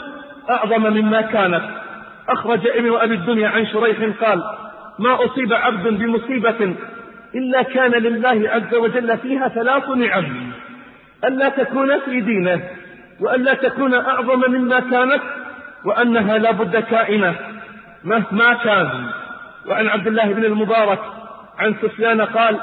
أعظم 0.49 0.93
مما 0.93 1.21
كانت. 1.21 1.63
أخرج 2.29 2.67
ابن 2.67 2.95
أبي 2.95 3.13
الدنيا 3.13 3.49
عن 3.49 3.65
شريح 3.65 3.97
قال 4.21 4.43
ما 4.99 5.25
أصيب 5.25 5.53
عبد 5.53 5.87
بمصيبة 5.87 6.75
إلا 7.35 7.61
كان 7.61 7.91
لله 7.91 8.49
عز 8.49 8.75
وجل 8.75 9.17
فيها 9.17 9.47
ثلاث 9.47 9.89
نعم 9.89 10.51
ألا 11.25 11.49
تكون 11.49 11.99
في 11.99 12.21
دينه 12.21 12.61
وألا 13.19 13.53
تكون 13.53 13.93
أعظم 13.93 14.51
مما 14.51 14.79
كانت 14.79 15.21
وأنها 15.85 16.37
لا 16.37 16.51
بد 16.51 16.77
كائنة. 16.77 17.35
مهما 18.03 18.53
كان. 18.53 19.09
وعن 19.67 19.87
عبد 19.87 20.07
الله 20.07 20.33
بن 20.33 20.45
المبارك 20.45 20.99
عن 21.59 21.75
سفيان 21.81 22.21
قال 22.21 22.59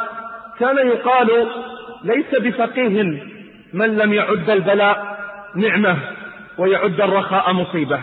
كان 0.59 0.77
يقال 0.77 1.49
ليس 2.05 2.35
بفقيه 2.35 3.03
من 3.73 3.97
لم 3.97 4.13
يعد 4.13 4.51
البلاء 4.51 5.19
نعمة 5.55 5.97
ويعد 6.59 7.01
الرخاء 7.01 7.53
مصيبة. 7.53 8.01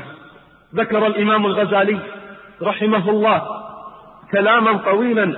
ذكر 0.76 1.08
الإمام 1.08 1.46
الغزالي 1.46 2.00
رحمه 2.62 3.10
الله 3.10 3.42
كلاما 4.32 4.78
طويلا 4.78 5.36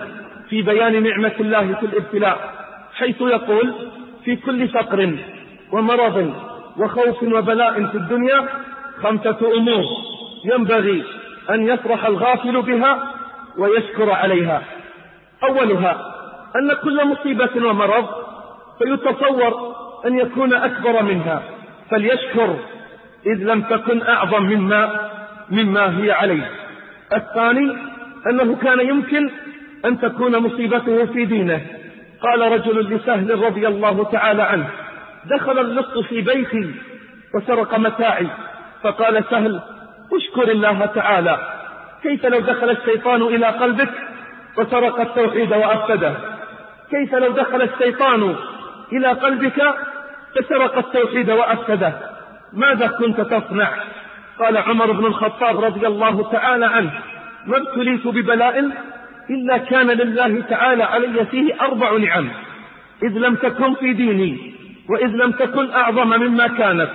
في 0.50 0.62
بيان 0.62 1.04
نعمة 1.04 1.34
الله 1.40 1.74
في 1.74 1.86
الابتلاء 1.86 2.54
حيث 2.94 3.22
يقول 3.22 3.74
في 4.26 4.36
كل 4.36 4.68
فقر 4.68 5.18
ومرض 5.72 6.34
وخوف 6.78 7.24
وبلاء 7.24 7.86
في 7.86 7.96
الدنيا 7.96 8.48
خمسة 9.04 9.38
أمور 9.58 9.84
ينبغي 10.46 11.04
أن 11.50 11.68
يفرح 11.68 12.06
الغافل 12.06 12.62
بها 12.62 13.14
ويشكر 13.58 14.12
عليها. 14.12 14.62
أولها 15.44 16.16
أن 16.56 16.74
كل 16.84 17.08
مصيبة 17.08 17.68
ومرض 17.68 18.06
فيتصور 18.80 19.76
أن 20.06 20.20
يكون 20.20 20.54
أكبر 20.54 21.04
منها. 21.04 21.44
فليشكر 21.92 22.56
إذ 23.26 23.44
لم 23.44 23.62
تكن 23.62 24.02
أعظم 24.02 24.44
مما 24.44 25.10
مما 25.50 26.00
هي 26.00 26.12
عليه. 26.12 26.52
الثاني 27.14 27.78
أنه 28.30 28.56
كان 28.56 28.80
يمكن 28.80 29.30
أن 29.86 30.00
تكون 30.00 30.38
مصيبته 30.38 31.06
في 31.06 31.26
دينه. 31.26 31.62
قال 32.22 32.52
رجل 32.52 32.96
لسهل 32.96 33.44
رضي 33.44 33.68
الله 33.68 34.04
تعالى 34.04 34.44
عنه 34.44 34.70
دخل 35.26 35.60
اللص 35.60 35.98
في 35.98 36.22
بيتي 36.22 36.72
وسرق 37.36 37.80
متاعي. 37.80 38.28
فقال 38.84 39.24
سهل 39.30 39.62
اشكر 40.14 40.52
الله 40.52 40.86
تعالى. 40.86 41.38
كيف 42.04 42.26
لو 42.26 42.40
دخل 42.40 42.70
الشيطان 42.70 43.22
إلى 43.22 43.46
قلبك 43.46 43.90
وسرق 44.58 45.00
التوحيد 45.00 45.54
وأفسده؟ 45.54 46.14
كيف 46.92 47.16
لو 47.16 47.32
دخل 47.32 47.62
الشيطان 47.62 48.36
إلى 48.94 49.08
قلبك 49.08 49.76
فسرق 50.36 50.78
التوحيد 50.78 51.32
وأفسده؟ 51.32 51.94
ماذا 52.54 52.88
كنت 52.88 53.22
تصنع؟ 53.22 53.70
قال 54.40 54.58
عمر 54.58 54.92
بن 54.92 55.06
الخطاب 55.06 55.64
رضي 55.66 55.88
الله 55.88 56.32
تعالى 56.32 56.66
عنه 56.66 56.92
ما 57.46 57.58
ابتليت 57.58 58.08
ببلاء 58.08 58.72
إلا 59.30 59.58
كان 59.58 59.88
لله 59.88 60.42
تعالى 60.42 60.84
علي 60.84 61.26
فيه 61.26 61.62
أربع 61.62 61.98
نعم. 61.98 62.30
إذ 63.04 63.10
لم 63.18 63.36
تكن 63.36 63.74
في 63.74 63.94
ديني 63.94 64.54
وإذ 64.90 65.08
لم 65.08 65.32
تكن 65.32 65.72
أعظم 65.72 66.10
مما 66.10 66.48
كانت 66.48 66.90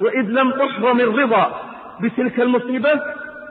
وإذ 0.00 0.24
لم 0.24 0.52
أحرم 0.52 1.00
الرضا 1.00 1.63
بتلك 2.00 2.40
المصيبة 2.40 3.00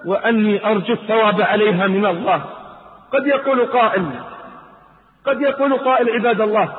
وأني 0.06 0.66
أرجو 0.66 0.94
الثواب 0.94 1.42
عليها 1.42 1.88
من 1.88 2.06
الله. 2.06 2.44
قد 3.14 3.28
يقول 3.28 3.66
قائل 3.66 4.06
قد 5.26 5.42
يقول 5.42 5.74
قائل 5.74 6.10
عباد 6.10 6.42
الله 6.42 6.74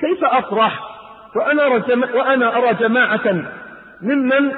كيف 0.00 0.24
أفرح 0.24 0.80
وأنا 1.36 1.66
أرى, 1.66 1.80
جما 1.80 2.14
وأنا 2.14 2.56
أرى 2.56 2.74
جماعة 2.74 3.44
ممن 4.02 4.52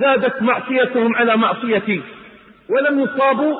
زادت 0.00 0.42
معصيتهم 0.42 1.16
على 1.16 1.36
معصيتي 1.36 2.02
ولم 2.70 3.00
يصابوا 3.00 3.56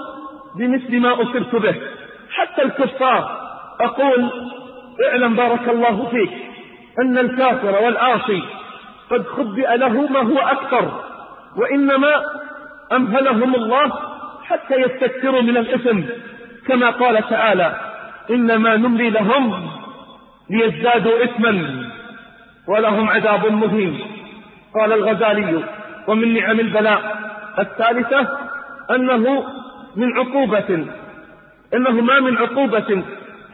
بمثل 0.56 1.00
ما 1.00 1.22
أصبت 1.22 1.56
به. 1.56 1.74
حتى 2.30 2.62
الكفار 2.62 3.40
أقول 3.80 4.30
اعلم 5.08 5.36
بارك 5.36 5.68
الله 5.68 6.08
فيك 6.10 6.32
أن 6.98 7.18
الكافر 7.18 7.84
والعاصي 7.84 8.42
قد 9.10 9.26
خبئ 9.26 9.76
له 9.76 10.08
ما 10.08 10.20
هو 10.20 10.38
أكثر 10.38 11.09
وإنما 11.56 12.22
أمهلهم 12.92 13.54
الله 13.54 13.92
حتى 14.44 14.74
يستكثروا 14.74 15.42
من 15.42 15.56
الإثم. 15.56 16.00
كما 16.66 16.90
قال 16.90 17.28
تعالى 17.28 17.80
إنما 18.30 18.76
نملي 18.76 19.10
لهم 19.10 19.70
ليزدادوا 20.50 21.24
إثما 21.24 21.84
ولهم 22.68 23.10
عذاب 23.10 23.46
مهين. 23.52 24.00
قال 24.74 24.92
الغزالي 24.92 25.64
ومن 26.08 26.34
نعم 26.34 26.60
البلاء 26.60 27.16
الثالثة 27.58 28.38
أنه 28.90 29.44
من 29.96 30.18
عقوبة 30.18 30.86
إنه 31.74 31.90
ما 31.90 32.20
من 32.20 32.38
عقوبة 32.38 33.02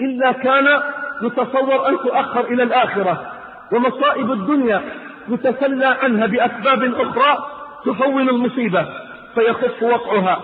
إلا 0.01 0.33
كان 0.33 0.81
يتصور 1.23 1.89
أن 1.89 1.97
تؤخر 1.97 2.41
إلى 2.41 2.63
الآخرة 2.63 3.33
ومصائب 3.73 4.33
الدنيا 4.33 4.83
يتسلى 5.29 5.87
عنها 5.87 6.27
بأسباب 6.27 6.95
أخرى 6.95 7.47
تهون 7.85 8.29
المصيبة 8.29 8.87
فيخف 9.35 9.83
وقعها 9.83 10.41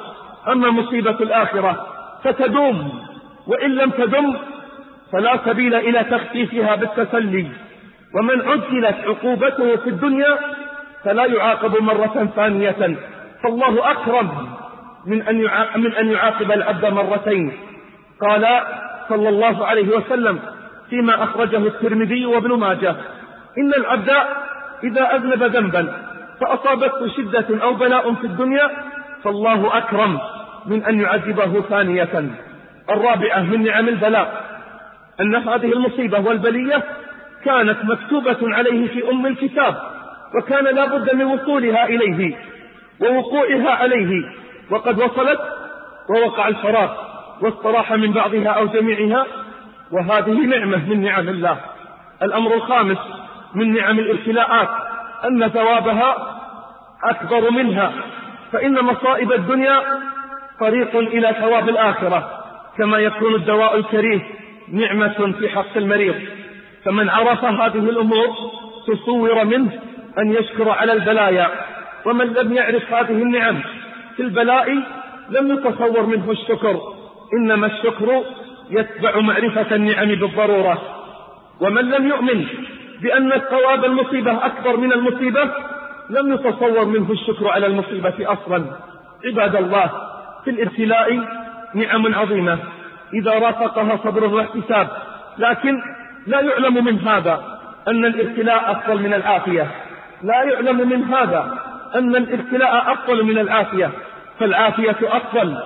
أما 0.49 0.71
مصيبة 0.71 1.11
الآخرة 1.11 1.87
فتدوم 2.25 3.03
وإن 3.47 3.71
لم 3.71 3.91
تدم 3.91 4.35
فلا 5.13 5.39
سبيل 5.45 5.75
إلى 5.75 6.05
تخفيفها 6.05 6.77
بالتسلي. 6.77 7.47
ومن 8.15 8.41
عجلت 8.49 8.97
عقوبته 9.07 9.77
في 9.77 9.89
الدنيا 9.89 10.39
فلا 11.05 11.25
يعاقب 11.25 11.83
مرة 11.83 12.29
ثانية. 12.37 12.97
فالله 13.43 13.91
أكرم 13.91 14.29
من 15.07 15.23
أن 15.23 15.37
من 15.77 15.93
أن 15.95 16.11
يعاقب 16.11 16.53
العبد 16.53 16.85
مرتين. 16.87 17.53
قال 18.21 18.61
صلى 19.09 19.29
الله 19.29 19.67
عليه 19.67 19.97
وسلم 19.97 20.39
فيما 20.91 21.23
أخرجه 21.25 21.57
الترمذي 21.57 22.27
وابن 22.27 22.59
ماجه 22.59 22.97
إن 23.59 23.75
العبد 23.75 24.11
إذا 24.85 25.15
أذنب 25.17 25.43
ذنبا 25.43 26.12
فأصابته 26.43 27.09
شدة 27.17 27.63
أو 27.63 27.75
بلاء 27.75 28.15
في 28.15 28.25
الدنيا 28.25 28.71
فالله 29.25 29.79
أكرم 29.79 30.19
من 30.67 30.85
أن 30.85 31.01
يعذبه 31.01 31.61
ثانية. 31.61 32.31
الرابعة 32.91 33.41
من 33.41 33.65
نعم 33.65 33.89
البلاء. 33.89 34.45
أن 35.21 35.35
هذه 35.35 35.73
المصيبة 35.73 36.29
والبلية 36.29 36.83
كانت 37.45 37.85
مكتوبة 37.85 38.39
عليه 38.43 38.89
في 38.89 39.11
أم 39.11 39.27
الكتاب 39.27 39.77
وكان 40.39 40.65
لا 40.65 40.85
بد 40.85 41.15
من 41.15 41.25
وصولها 41.25 41.85
إليه 41.85 42.37
ووقوعها 43.01 43.71
عليه. 43.71 44.25
وقد 44.71 44.99
وصلت 45.03 45.41
ووقع 46.11 46.49
الفراغ 46.49 46.91
واستراح 47.43 47.93
من 47.93 48.13
بعضها 48.13 48.49
أو 48.49 48.67
جميعها 48.67 49.27
وهذه 49.93 50.47
نعمة 50.47 50.89
من 50.89 51.03
نعم 51.05 51.29
الله. 51.29 51.57
الأمر 52.23 52.55
الخامس 52.55 52.99
من 53.55 53.75
نعم 53.75 53.99
الابتلاءات 53.99 54.69
أن 55.25 55.49
ثوابها 55.49 56.32
أكبر 57.05 57.51
منها. 57.51 57.93
فإن 58.53 58.85
مصائب 58.85 59.33
الدنيا 59.33 59.83
طريق 60.61 60.97
إلى 60.97 61.37
ثواب 61.41 61.69
الآخرة. 61.69 62.45
كما 62.79 62.99
يكون 62.99 63.35
الدواء 63.35 63.77
الكريم 63.77 64.23
نعمة 64.73 65.35
في 65.39 65.49
حق 65.49 65.77
المريض. 65.77 66.15
فمن 66.85 67.09
عرف 67.09 67.45
هذه 67.45 67.79
الأمور 67.79 68.27
تصور 68.87 69.45
منه 69.45 69.71
أن 70.19 70.33
يشكر 70.33 70.71
على 70.71 70.93
البلايا. 70.93 71.51
ومن 72.05 72.27
لم 72.27 72.53
يعرف 72.53 72.93
هذه 72.93 73.23
النعم 73.23 73.61
في 74.17 74.23
البلاء 74.23 74.71
لم 75.31 75.53
يتصور 75.53 76.07
منه 76.07 76.31
الشكر. 76.31 76.81
إنما 77.35 77.67
الشكر 77.67 78.23
يتبع 78.71 79.21
معرفة 79.21 79.75
النعم 79.75 80.09
بالضرورة. 80.09 80.83
ومن 81.61 81.91
لم 81.91 82.09
يؤمن 82.09 82.47
بأن 83.03 83.33
الثواب 83.33 83.85
المصيبة 83.85 84.47
أكبر 84.47 84.77
من 84.77 84.93
المصيبة 84.93 85.51
لم 86.13 86.33
يتصور 86.33 86.85
منه 86.85 87.13
الشكر 87.13 87.49
على 87.49 87.67
المصيبة 87.67 88.15
أصلا. 88.21 88.65
عباد 89.27 89.57
الله 89.57 89.91
في 90.45 90.51
الابتلاء 90.51 91.21
نعم 91.75 92.15
عظيمة. 92.15 92.59
إذا 93.15 93.33
رافقها 93.33 93.97
صبر 94.05 94.25
واحتساب. 94.25 94.89
لكن 95.39 95.83
لا 96.27 96.41
يعلم 96.41 96.85
من 96.85 96.99
هذا 96.99 97.59
أن 97.89 98.05
الابتلاء 98.05 98.73
أفضل 98.73 99.03
من 99.03 99.15
العافية. 99.15 99.67
لا 100.23 100.43
يعلم 100.43 100.89
من 100.89 101.05
هذا 101.05 101.59
أن 101.95 102.17
الابتلاء 102.17 102.93
أفضل 102.93 103.25
من 103.25 103.39
العافية. 103.39 103.91
فالعافية 104.41 104.97
أفضل 105.03 105.57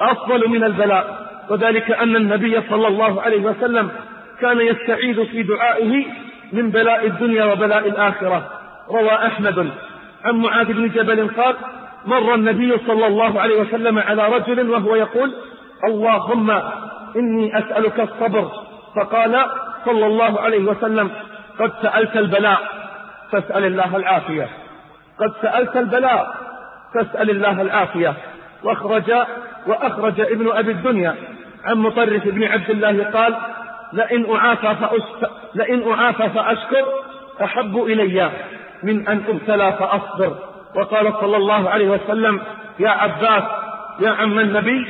أفضل 0.00 0.48
من 0.48 0.64
البلاء. 0.64 1.26
وذلك 1.50 1.90
أن 1.90 2.16
النبي 2.16 2.60
صلى 2.70 2.88
الله 2.88 3.22
عليه 3.22 3.42
وسلم 3.42 3.90
كان 4.40 4.60
يستعيذ 4.60 5.26
في 5.26 5.42
دعائه 5.42 6.04
من 6.52 6.70
بلاء 6.70 7.06
الدنيا 7.06 7.44
وبلاء 7.44 7.88
الآخرة. 7.88 8.50
روى 8.90 9.26
أحمد. 9.26 9.70
عن 10.24 10.34
معاذ 10.34 10.72
بن 10.72 10.88
جبل 10.88 11.28
قال 11.28 11.56
مر 12.06 12.34
النبي 12.34 12.78
صلى 12.86 13.06
الله 13.06 13.40
عليه 13.40 13.60
وسلم 13.60 13.98
على 13.98 14.28
رجل 14.28 14.70
وهو 14.70 14.94
يقول 14.94 15.32
اللهم 15.88 16.50
إني 17.16 17.58
أسألك 17.58 18.00
الصبر. 18.00 18.50
فقال 18.96 19.46
صلى 19.84 20.06
الله 20.06 20.40
عليه 20.40 20.64
وسلم 20.64 21.10
قد 21.58 21.72
سألت 21.82 22.16
البلاء 22.16 22.60
فاسأل 23.32 23.64
الله 23.64 23.96
العافية. 23.96 24.48
قد 25.20 25.32
سألت 25.42 25.76
البلاء 25.76 26.34
فاسأل 26.94 27.30
الله 27.30 27.62
العافية. 27.62 28.14
وأخرج 28.62 29.12
وأخرج 29.66 30.20
ابن 30.20 30.52
أبي 30.52 30.70
الدنيا. 30.70 31.14
عن 31.64 31.76
مطرف 31.78 32.28
بن 32.28 32.44
عبد 32.44 32.70
الله 32.70 33.04
قال 33.04 33.36
لئن 33.92 34.34
أعافى, 34.34 34.74
فأشك 34.80 35.30
لئن 35.54 35.92
أعافى 35.92 36.28
فأشكر 36.28 36.84
أحب 37.44 37.82
إلي. 37.82 38.30
من 38.82 39.08
أن 39.08 39.22
أبتلى 39.28 39.72
فأصبر 39.72 40.36
وقال 40.76 41.12
صلى 41.20 41.36
الله 41.36 41.70
عليه 41.70 41.88
وسلم 41.88 42.40
يا 42.78 42.90
عباس 42.90 43.42
يا 44.00 44.10
عم 44.10 44.38
النبي 44.38 44.86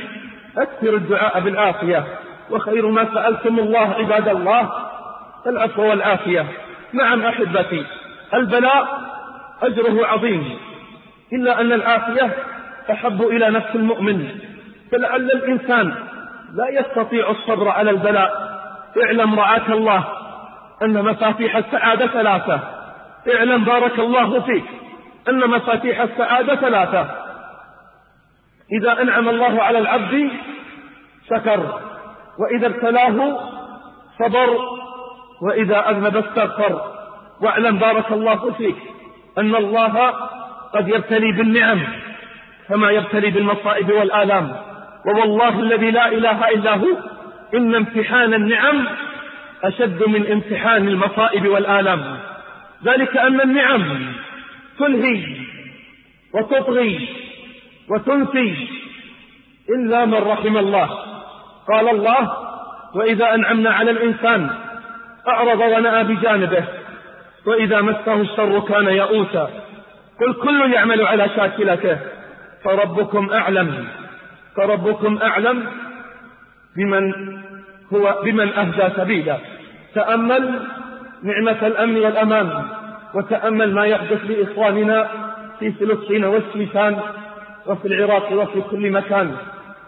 أكثر 0.57 0.93
الدعاء 0.95 1.39
بالعافية 1.39 2.03
وخير 2.49 2.87
ما 2.87 3.13
سألتم 3.13 3.59
الله 3.59 3.93
عباد 3.99 4.27
الله 4.27 4.69
العفو 5.47 5.81
والعافية 5.81 6.45
نعم 6.93 7.25
أحبتي 7.25 7.85
البلاء 8.33 9.01
أجره 9.63 10.05
عظيم. 10.07 10.57
إلا 11.33 11.61
أن 11.61 11.71
العافية 11.71 12.29
أحب 12.91 13.21
إلى 13.21 13.49
نفس 13.49 13.75
المؤمن. 13.75 14.29
فلعل 14.91 15.21
الإنسان 15.21 15.95
لا 16.53 16.79
يستطيع 16.79 17.29
الصبر 17.29 17.69
على 17.69 17.89
البلاء. 17.89 18.59
اعلم 19.03 19.39
رعاك 19.39 19.69
الله 19.69 20.03
أن 20.81 21.03
مفاتيح 21.03 21.55
السعادة 21.55 22.07
ثلاثة. 22.07 22.59
اعلم 23.27 23.63
بارك 23.63 23.99
الله 23.99 24.39
فيك 24.41 24.65
أن 25.29 25.49
مفاتيح 25.49 25.99
السعادة 26.01 26.55
ثلاثة 26.55 27.09
إذا 28.71 29.01
أنعم 29.01 29.29
الله 29.29 29.63
على 29.63 29.79
العبد 29.79 30.29
شكر 31.29 31.79
وإذا 32.39 32.67
ابتلاه 32.67 33.39
صبر 34.19 34.57
وإذا 35.41 35.89
أذنب 35.89 36.17
استغفر. 36.17 36.81
واعلم 37.41 37.77
بارك 37.77 38.11
الله 38.11 38.51
فيك 38.51 38.75
أن 39.37 39.55
الله 39.55 40.13
قد 40.73 40.87
يبتلي 40.87 41.31
بالنعم 41.31 41.79
كما 42.69 42.91
يبتلي 42.91 43.29
بالمصائب 43.29 43.91
والآلام. 43.91 44.55
ووالله 45.05 45.59
الذي 45.59 45.91
لا 45.91 46.07
إله 46.07 46.49
إلا 46.49 46.75
هو 46.75 46.97
إن 47.53 47.75
امتحان 47.75 48.33
النعم 48.33 48.87
أشد 49.63 50.03
من 50.07 50.31
امتحان 50.31 50.87
المصائب 50.87 51.47
والآلام. 51.47 52.12
ذلك 52.85 53.17
أن 53.17 53.41
النعم 53.41 54.13
تلهي 54.79 55.37
وتطغي 56.33 57.09
وتنسي 57.89 58.67
إلا 59.69 60.05
من 60.05 60.13
رحم 60.13 60.57
الله. 60.57 60.89
قال 61.67 61.89
الله 61.89 62.37
وإذا 62.95 63.35
أنعمنا 63.35 63.69
على 63.69 63.91
الإنسان 63.91 64.49
أعرض 65.27 65.59
ونأى 65.59 66.03
بجانبه 66.03 66.63
وإذا 67.47 67.81
مسه 67.81 68.21
الشر 68.21 68.59
كان 68.59 68.87
يئوسا. 68.87 69.49
قل 70.19 70.33
كل 70.33 70.73
يعمل 70.73 71.05
على 71.05 71.29
شاكلته 71.29 71.97
فربكم 72.63 73.29
أعلم 73.33 73.87
فربكم 74.55 75.17
أعلم 75.17 75.67
بمن 76.77 77.13
هو 77.93 78.21
بمن 78.23 78.53
أهدى 78.53 78.95
سبيلا. 78.95 79.37
تأمل 79.95 80.67
نعمة 81.23 81.67
الأمن 81.67 81.97
والأمان 81.97 82.65
وتأمل 83.13 83.73
ما 83.73 83.85
يحدث 83.85 84.25
لإخواننا 84.25 85.07
في 85.59 85.71
فلسطين 85.71 86.25
والشيشان 86.25 86.99
وفي 87.67 87.87
العراق 87.87 88.31
وفي 88.33 88.61
كل 88.61 88.91
مكان. 88.91 89.35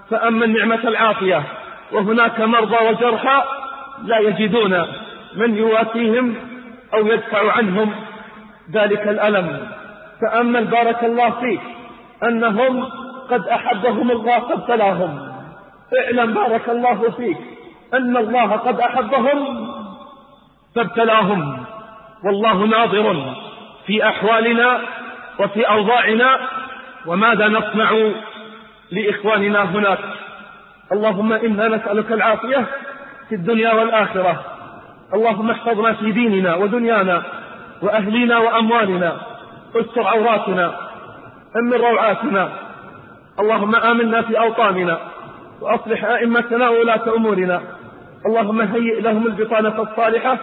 تأمل 0.09 0.49
نعمة 0.57 0.83
العافية 0.87 1.43
وهناك 1.91 2.41
مرضى 2.41 2.77
وجرحى 2.89 3.43
لا 4.03 4.19
يجدون 4.19 4.85
من 5.35 5.57
يواسيهم 5.57 6.35
أو 6.93 7.07
يدفع 7.07 7.51
عنهم 7.51 7.91
ذلك 8.71 9.07
الألم. 9.07 9.67
تأمل 10.21 10.65
بارك 10.65 11.03
الله 11.03 11.29
فيك 11.29 11.61
أنهم 12.23 12.85
قد 13.29 13.47
أحبهم 13.47 14.11
الله 14.11 14.39
فابتلاهم. 14.39 15.35
اعلم 15.99 16.33
بارك 16.33 16.69
الله 16.69 17.09
فيك 17.17 17.37
أن 17.93 18.17
الله 18.17 18.51
قد 18.51 18.79
أحبهم 18.79 19.64
فابتلاهم. 20.75 21.65
والله 22.23 22.65
ناظر 22.65 23.33
في 23.87 24.07
أحوالنا 24.07 24.79
وفي 25.39 25.69
أوضاعنا 25.69 26.39
وماذا 27.05 27.47
نصنع 27.47 28.11
لإخواننا 28.91 29.63
هناك. 29.63 29.99
اللهم 30.91 31.33
إنا 31.33 31.67
نسألك 31.67 32.11
العافية 32.11 32.65
في 33.29 33.35
الدنيا 33.35 33.73
والآخرة. 33.73 34.43
اللهم 35.13 35.51
احفظنا 35.51 35.93
في 35.93 36.11
ديننا 36.11 36.55
ودنيانا 36.55 37.23
وأهلنا 37.81 38.37
وأموالنا. 38.37 39.17
استر 39.75 40.07
عوراتنا. 40.07 40.75
أمن 41.55 41.73
روعاتنا. 41.73 42.49
اللهم 43.39 43.75
آمنا 43.75 44.21
في 44.21 44.39
أوطاننا. 44.39 44.97
وأصلح 45.61 46.05
أئمتنا 46.05 46.69
وولاة 46.69 47.15
أمورنا. 47.15 47.61
اللهم 48.25 48.61
هيئ 48.61 49.01
لهم 49.01 49.27
البطانة 49.27 49.81
الصالحة 49.81 50.37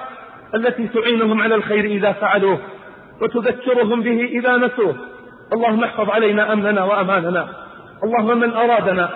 التي 0.55 0.89
تعينهم 0.89 1.43
على 1.43 1.55
الخير 1.55 1.85
إذا 1.85 2.13
فعلوه 2.13 2.59
وتذكرهم 3.23 4.01
به 4.03 4.25
إذا 4.25 4.57
نسوه. 4.57 4.97
اللهم 5.53 5.85
احفظ 5.85 6.11
علينا 6.11 6.53
أمننا 6.53 6.85
وأماننا. 6.85 7.49
اللهم 8.05 8.39
من 8.39 8.53
أرادنا 8.53 9.11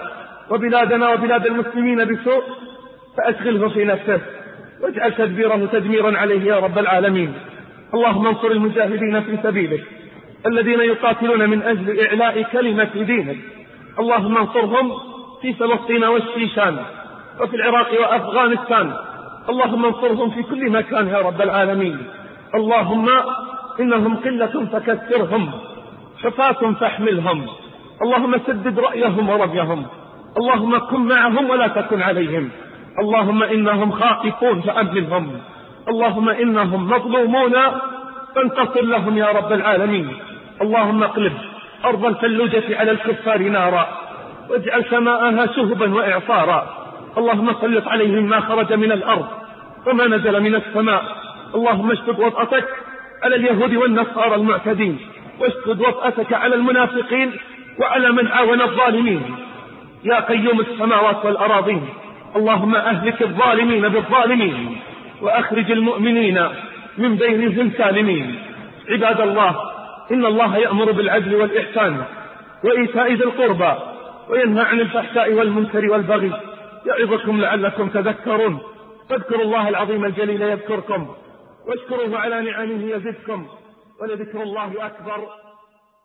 وبلادنا 0.51 1.13
وبلاد 1.13 1.47
المسلمين 1.47 2.05
بسوء 2.05 2.43
فأشغله 3.17 3.69
في 3.69 3.85
نفسه 3.85 4.21
واجعل 4.83 5.13
تدبيره 5.13 5.69
تدميرا 5.73 6.19
عليه 6.19 6.43
يا 6.45 6.59
رب 6.59 6.79
العالمين. 6.79 7.33
اللهم 7.95 8.27
انصر 8.27 8.51
المجاهدين 8.51 9.21
في 9.21 9.39
سبيلك 9.43 9.85
الذين 10.47 10.81
يقاتلون 10.81 11.51
من 11.51 11.63
أجل 11.63 12.01
إعلاء 12.01 12.43
كلمة 12.43 12.91
دينك. 12.95 13.37
اللهم 13.99 14.37
انصرهم 14.37 14.93
في 15.43 15.55
فلسطين 15.55 16.05
والشيشان 16.05 16.77
وفي 17.41 17.57
العراق 17.57 18.01
وأفغانستان 18.01 18.93
اللهم 19.49 19.85
انصرهم 19.85 20.31
في 20.31 20.43
كل 20.43 20.71
مكان 20.71 21.09
يا 21.09 21.19
رب 21.19 21.43
العالمين. 21.43 21.99
اللهم 22.55 23.09
إنهم 23.81 24.17
قلة 24.17 24.67
فكثرهم 24.73 25.51
حفاة 26.23 26.73
فاحملهم. 26.81 27.47
اللهم 28.03 28.39
سدد 28.47 28.79
رأيهم 28.79 29.29
ورميهم 29.29 29.87
اللهم 30.37 30.79
كن 30.79 31.01
معهم 31.01 31.51
ولا 31.51 31.67
تكن 31.67 32.03
عليهم. 32.03 32.51
اللهم 33.01 33.43
إنهم 33.43 33.91
خائفون 33.91 34.61
فأمنهم. 34.61 35.41
اللهم 35.89 36.29
إنهم 36.29 36.91
مظلومون 36.91 37.55
فانتصر 38.35 38.83
لهم 38.83 39.19
يا 39.19 39.27
رب 39.27 39.53
العالمين. 39.53 40.09
اللهم 40.63 41.03
أقلب 41.03 41.33
أرض 41.85 42.07
الفلوجة 42.07 42.79
على 42.79 42.91
الكفار 42.91 43.43
نارا 43.43 43.87
واجعل 44.51 44.85
سماءها 44.85 45.47
شهبا 45.47 45.95
وإعصارا. 45.95 46.86
اللهم 47.19 47.55
سلط 47.61 47.89
عليهم 47.89 48.29
ما 48.29 48.41
خرج 48.41 48.73
من 48.73 48.93
الأرض 48.93 49.27
وما 49.87 50.07
نزل 50.07 50.41
من 50.41 50.55
السماء. 50.55 51.03
اللهم 51.55 51.91
اشتد 51.91 52.21
وطأتك 52.21 52.69
على 53.23 53.37
اليهود 53.37 53.75
والنصارى 53.75 54.35
المعتدين. 54.35 54.99
واشتد 55.41 55.81
وطأتك 55.81 56.33
على 56.33 56.55
المنافقين 56.55 57.33
وعلى 57.81 58.13
من 58.13 58.27
عاون 58.29 58.61
الظالمين. 58.61 59.23
يا 60.05 60.21
قيوم 60.21 60.61
السماوات 60.61 61.25
والأراضين 61.25 61.89
اللهم 62.37 62.75
أهلك 62.75 63.23
الظالمين 63.23 63.89
بالظالمين 63.89 64.79
وأخرج 65.23 65.73
المؤمنين 65.73 66.49
من 66.99 67.17
بينهم 67.17 67.71
سالمين. 67.79 68.35
عباد 68.91 69.21
الله 69.21 69.57
إن 70.13 70.27
الله 70.27 70.57
يأمر 70.57 70.93
بالعدل 70.93 71.35
والإحسان 71.35 72.03
وإيتاء 72.65 73.13
ذي 73.13 73.25
القربى 73.25 73.73
وينهى 74.29 74.65
عن 74.65 74.81
الفحشاء 74.81 75.33
والمنكر 75.33 75.93
والبغي. 75.93 76.33
يعظكم 76.87 77.41
لعلكم 77.41 77.89
تذكرون. 77.89 78.61
فاذكروا 79.09 79.43
الله 79.43 79.69
العظيم 79.69 80.05
الجليل 80.05 80.43
يذكركم. 80.43 81.17
واشكروه 81.67 82.19
على 82.19 82.51
نعمه 82.51 82.91
يزدكم. 82.91 83.49
ولذكر 84.01 84.43
الله 84.43 84.87
أكبر. 84.87 85.29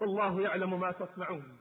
والله 0.01 0.41
يعلم 0.41 0.79
ما 0.79 0.91
تصنعون. 0.91 1.61